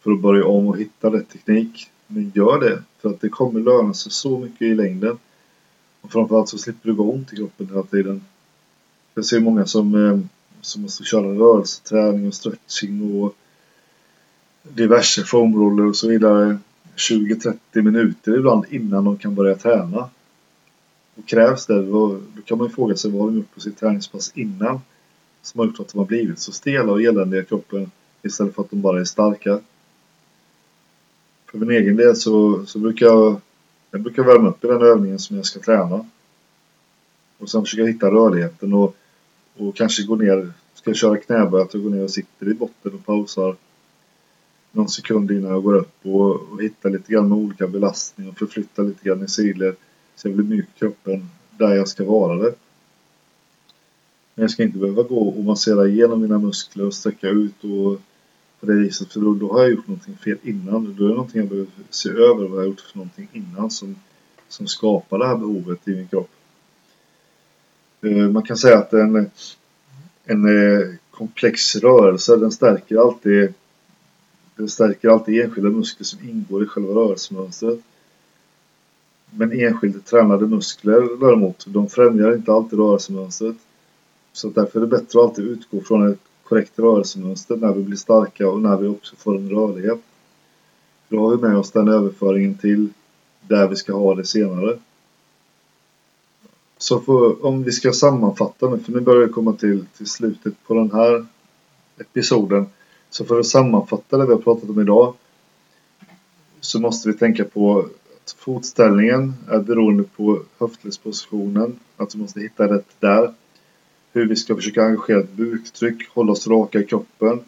för 0.02 0.12
att 0.12 0.22
börja 0.22 0.46
om 0.46 0.68
och 0.68 0.78
hitta 0.78 1.14
rätt 1.14 1.30
teknik. 1.30 1.90
Men 2.08 2.32
gör 2.36 2.60
det, 2.60 2.84
för 3.02 3.10
att 3.10 3.22
det 3.22 3.30
kommer 3.30 3.60
löna 3.60 3.94
sig 3.94 4.12
så 4.12 4.40
mycket 4.40 4.62
i 4.62 4.76
längden. 4.76 5.18
Och 6.02 6.12
framförallt 6.12 6.50
så 6.50 6.58
slipper 6.58 6.90
du 6.90 6.96
gå 6.96 7.12
ont 7.12 7.34
i 7.34 7.36
kroppen 7.36 7.68
hela 7.68 7.84
tiden. 7.84 8.22
Jag 9.14 9.26
ser 9.26 9.40
många 9.40 9.66
som, 9.66 10.06
eh, 10.06 10.20
som 10.62 10.82
måste 10.82 11.04
köra 11.04 11.28
rörelseträning 11.28 12.28
och 12.28 12.34
stretching 12.34 13.22
och 13.22 13.36
diverse 14.64 15.24
foamroller 15.24 15.86
och 15.86 15.96
så 15.96 16.08
vidare 16.08 16.58
20-30 16.96 17.82
minuter 17.82 18.38
ibland 18.38 18.66
innan 18.70 19.06
de 19.06 19.18
kan 19.18 19.36
börja 19.36 19.56
träna. 19.56 20.10
Och 21.16 21.28
krävs 21.28 21.66
det, 21.66 21.86
då, 21.86 22.20
då 22.36 22.42
kan 22.46 22.58
man 22.58 22.68
ju 22.68 22.74
fråga 22.74 22.96
sig 22.96 23.12
vad 23.12 23.28
de 23.28 23.36
gjort 23.36 23.54
på 23.54 23.60
sitt 23.60 23.80
träningspass 23.80 24.32
innan 24.36 24.80
som 25.42 25.60
har 25.60 25.68
gjort 25.68 25.80
att 25.80 25.94
de 25.94 25.98
har 25.98 26.06
blivit 26.06 26.40
så 26.40 26.52
stela 26.52 26.92
och 26.92 27.02
eländiga 27.02 27.42
i 27.42 27.46
kroppen 27.46 27.92
istället 28.24 28.56
för 28.56 28.62
att 28.62 28.70
de 28.70 28.82
bara 28.82 29.00
är 29.00 29.04
starka. 29.04 29.60
För 31.52 31.58
min 31.58 31.72
egen 31.72 31.96
del 31.96 32.16
så, 32.16 32.66
så 32.66 32.80
brukar 32.80 33.06
jag, 33.06 33.42
jag 33.92 34.02
brukar 34.02 34.24
värma 34.24 34.50
upp 34.50 34.64
i 34.64 34.68
den 34.68 34.82
övningen 34.82 35.20
som 35.20 35.36
jag 35.36 35.46
ska 35.46 35.60
träna. 35.60 36.06
Och 37.38 37.50
sen 37.50 37.62
försöka 37.62 37.86
hitta 37.86 38.12
rörligheten 38.12 38.74
och, 38.74 38.96
och 39.58 39.76
kanske 39.76 40.04
gå 40.04 40.16
ner, 40.16 40.52
ska 40.74 40.90
jag 40.90 40.98
köra 40.98 41.18
knäböj, 41.18 41.62
att 41.62 41.74
jag 41.74 41.84
går 41.84 41.90
ner 41.90 42.04
och 42.04 42.12
sitter 42.12 42.50
i 42.50 42.54
botten 42.54 42.94
och 42.94 43.06
pausar 43.06 43.56
någon 44.72 44.90
sekund 44.90 45.32
innan 45.32 45.52
jag 45.52 45.64
går 45.64 45.76
upp 45.76 46.06
och, 46.06 46.32
och 46.36 46.62
hittar 46.62 46.90
lite 46.90 47.14
grann 47.14 47.30
med 47.30 47.38
olika 47.38 47.68
belastning 47.68 48.30
och 48.30 48.38
förflyttar 48.38 48.84
lite 48.84 49.04
grann 49.04 49.24
i 49.24 49.28
sidled 49.28 49.76
så 50.16 50.28
jag 50.28 50.36
blir 50.36 50.46
mjuk 50.46 50.68
i 50.76 50.80
kroppen 50.80 51.30
där 51.58 51.76
jag 51.76 51.88
ska 51.88 52.06
vara 52.06 52.36
det. 52.36 52.56
Men 54.36 54.44
jag 54.44 54.52
ska 54.52 54.64
inte 54.64 54.78
behöva 54.78 55.04
gå 55.04 55.30
och 55.30 55.44
massera 55.44 55.88
igenom 55.88 56.22
mina 56.22 56.38
muskler 56.40 56.86
och 56.86 56.94
sträcka 56.94 57.30
ut 57.30 57.64
och 57.64 58.02
på 58.62 58.68
det 58.68 58.74
viset 58.74 59.14
för 59.14 59.20
då, 59.20 59.34
då 59.34 59.54
har 59.54 59.62
jag 59.62 59.72
gjort 59.72 59.88
någonting 59.88 60.18
fel 60.18 60.38
innan. 60.44 60.96
Då 60.98 61.04
är 61.06 61.10
det 61.10 61.16
någonting 61.16 61.42
jag 61.42 61.50
behöver 61.50 61.72
se 61.90 62.10
över 62.10 62.48
vad 62.48 62.52
jag 62.52 62.56
har 62.56 62.64
gjort 62.64 62.80
för 62.80 62.98
någonting 62.98 63.28
innan 63.34 63.72
som, 63.72 63.96
som 64.48 64.68
skapar 64.68 65.20
det 65.20 65.28
här 65.28 65.38
behovet 65.38 65.88
i 65.88 65.96
min 65.96 66.08
kropp. 66.08 66.30
Eh, 68.02 68.30
man 68.30 68.44
kan 68.44 68.58
säga 68.58 68.78
att 68.78 68.94
en, 68.94 69.32
en 70.26 70.46
eh, 70.46 70.96
komplex 71.12 71.76
rörelse 71.76 72.38
den 72.38 72.52
stärker 72.52 72.98
alltid 72.98 73.54
den 74.56 74.70
stärker 74.70 75.10
alltid 75.10 75.42
enskilda 75.42 75.70
muskler 75.70 76.06
som 76.06 76.30
ingår 76.30 76.64
i 76.64 76.68
själva 76.68 76.94
rörelsemönstret. 76.94 77.80
Men 79.30 79.52
enskilda 79.52 80.00
tränade 80.00 80.48
muskler 80.48 81.20
däremot, 81.20 81.66
de 81.68 81.90
främjar 81.90 82.36
inte 82.36 82.52
alltid 82.52 82.80
rörelsemönstret. 82.80 83.56
Så 84.34 84.50
därför 84.50 84.80
är 84.80 84.82
det 84.82 84.88
bättre 84.88 85.20
att 85.20 85.30
alltid 85.30 85.46
utgå 85.46 85.82
från 85.82 86.12
ett 86.12 86.20
korrekt 86.52 86.80
rörelsemönster 86.80 87.56
när 87.56 87.74
vi 87.74 87.84
blir 87.84 87.98
starka 87.98 88.50
och 88.50 88.62
när 88.62 88.78
vi 88.78 88.88
också 88.88 89.16
får 89.16 89.38
en 89.38 89.50
rörlighet. 89.50 90.00
Då 91.10 91.20
har 91.20 91.36
vi 91.36 91.42
med 91.42 91.58
oss 91.58 91.72
den 91.72 91.88
överföringen 91.88 92.58
till 92.58 92.90
där 93.42 93.68
vi 93.68 93.76
ska 93.76 93.94
ha 93.94 94.16
det 94.16 94.26
senare. 94.26 94.80
Så 96.78 97.00
för, 97.00 97.46
om 97.46 97.64
vi 97.64 97.72
ska 97.72 97.94
sammanfatta 97.94 98.70
nu, 98.70 98.80
för 98.80 98.92
nu 98.92 99.00
börjar 99.00 99.28
vi 99.28 99.34
komma 99.34 99.54
till, 99.54 99.86
till 99.98 100.08
slutet 100.08 100.54
på 100.68 100.74
den 100.74 100.92
här 100.92 101.26
episoden. 101.98 102.66
Så 103.10 103.26
för 103.26 103.40
att 103.40 103.48
sammanfatta 103.48 104.18
det 104.18 104.26
vi 104.26 104.34
har 104.34 104.42
pratat 104.42 104.70
om 104.70 104.82
idag 104.82 105.14
så 106.60 106.80
måste 106.80 107.10
vi 107.10 107.18
tänka 107.18 107.44
på 107.44 107.80
att 107.80 108.32
fotställningen 108.38 109.34
är 109.50 109.60
beroende 109.60 110.04
på 110.04 110.40
höftledspositionen. 110.58 111.80
Att 111.98 112.16
vi 112.16 112.20
måste 112.20 112.40
hitta 112.40 112.74
rätt 112.74 112.96
där. 113.00 113.34
Hur 114.14 114.26
vi 114.26 114.36
ska 114.36 114.56
försöka 114.56 114.84
engagera 114.84 115.20
ett 115.20 115.32
buktryck, 115.32 116.10
hålla 116.10 116.32
oss 116.32 116.48
raka 116.48 116.80
i 116.80 116.84
kroppen. 116.84 117.40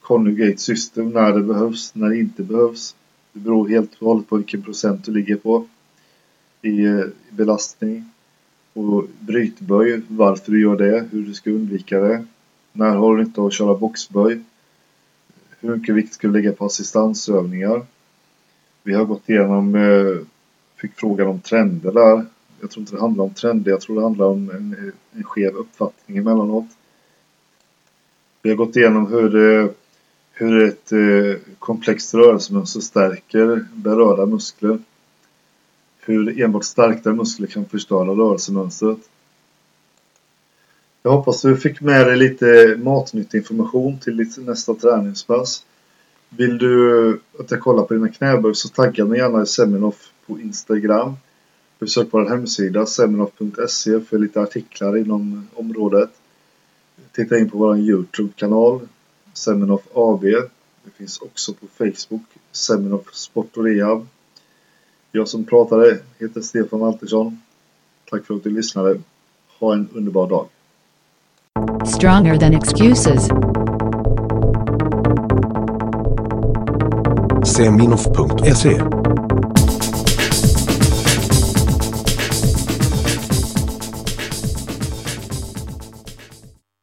Conjugate 0.00 0.58
system 0.58 1.10
när 1.10 1.32
det 1.32 1.42
behövs, 1.42 1.94
när 1.94 2.08
det 2.08 2.18
inte 2.18 2.42
behövs. 2.42 2.96
Det 3.32 3.40
beror 3.40 3.68
helt 3.68 3.94
och 3.94 4.06
hållet 4.06 4.28
på 4.28 4.36
vilken 4.36 4.62
procent 4.62 5.04
du 5.04 5.12
ligger 5.12 5.36
på 5.36 5.66
i, 6.62 6.84
eh, 6.84 6.98
i 6.98 7.12
belastning. 7.30 8.10
Och 8.72 9.04
brytböj, 9.20 10.02
varför 10.08 10.52
du 10.52 10.60
gör 10.60 10.76
det, 10.76 11.08
hur 11.10 11.22
du 11.22 11.34
ska 11.34 11.50
undvika 11.50 12.00
det. 12.00 12.24
När 12.72 12.96
har 12.96 13.16
du 13.16 13.22
inte 13.22 13.42
att 13.42 13.52
köra 13.52 13.74
boxböj? 13.74 14.40
Hur 15.60 15.76
mycket 15.76 15.94
vikt 15.94 16.14
ska 16.14 16.28
du 16.28 16.32
lägga 16.32 16.52
på 16.52 16.64
assistansövningar? 16.64 17.86
Vi 18.82 18.94
har 18.94 19.04
gått 19.04 19.28
igenom, 19.28 19.74
eh, 19.74 20.26
fick 20.76 20.92
frågan 20.94 21.26
om 21.26 21.40
trender 21.40 21.92
där. 21.92 22.26
Jag 22.60 22.70
tror 22.70 22.80
inte 22.80 22.94
det 22.94 23.00
handlar 23.00 23.24
om 23.24 23.34
trender, 23.34 23.70
jag 23.70 23.80
tror 23.80 23.96
det 23.96 24.02
handlar 24.02 24.26
om 24.26 24.50
en, 24.50 24.92
en 25.12 25.24
skev 25.24 25.54
uppfattning 25.56 26.16
emellanåt. 26.16 26.66
Vi 28.42 28.50
har 28.50 28.56
gått 28.56 28.76
igenom 28.76 29.12
hur, 29.12 29.36
eh, 29.36 29.70
hur 30.32 30.64
ett 30.64 30.92
eh, 30.92 31.40
komplext 31.58 32.14
rörelsemönster 32.14 32.80
stärker 32.80 33.66
berörda 33.74 34.26
muskler. 34.26 34.78
Hur 36.00 36.42
enbart 36.42 36.64
stärkta 36.64 37.12
muskler 37.12 37.46
kan 37.46 37.64
förstöra 37.64 38.10
rörelsemönstret. 38.10 38.98
Jag 41.02 41.10
hoppas 41.10 41.42
du 41.42 41.56
fick 41.56 41.80
med 41.80 42.06
dig 42.06 42.16
lite 42.16 42.76
matnyttig 42.82 43.38
information 43.38 43.98
till 43.98 44.16
ditt 44.16 44.38
nästa 44.38 44.74
träningspass. 44.74 45.64
Vill 46.28 46.58
du 46.58 47.20
att 47.38 47.50
jag 47.50 47.60
kollar 47.60 47.82
på 47.82 47.94
dina 47.94 48.08
knäböj 48.08 48.54
så 48.54 48.68
tagga 48.68 49.04
mig 49.04 49.18
gärna 49.18 49.42
i 49.42 49.46
Seminoff 49.46 50.12
på 50.26 50.40
Instagram. 50.40 51.16
Besök 51.78 52.08
vår 52.10 52.28
hemsida 52.28 52.86
seminoff.se 52.86 54.00
för 54.00 54.18
lite 54.18 54.40
artiklar 54.40 54.96
inom 54.96 55.48
området. 55.54 56.10
Titta 57.12 57.38
in 57.38 57.50
på 57.50 57.58
vår 57.58 57.78
Youtube-kanal 57.78 58.80
Seminoff 59.32 59.82
AB. 59.94 60.22
Det 60.84 60.90
finns 60.96 61.18
också 61.18 61.52
på 61.52 61.66
Facebook 61.78 62.22
Seminoff 62.52 63.14
Sport 63.14 63.56
och 63.56 63.64
Rehab. 63.64 64.06
Jag 65.12 65.28
som 65.28 65.44
pratade 65.44 65.98
heter 66.18 66.40
Stefan 66.40 66.82
Altersson. 66.82 67.42
Tack 68.10 68.26
för 68.26 68.34
att 68.34 68.44
du 68.44 68.50
lyssnade. 68.50 69.00
Ha 69.58 69.74
en 69.74 69.88
underbar 69.92 70.28
dag. 70.28 70.46
Stronger 71.86 72.38
than 72.38 72.54
excuses. 72.54 73.28
Seminoff.se 77.56 78.80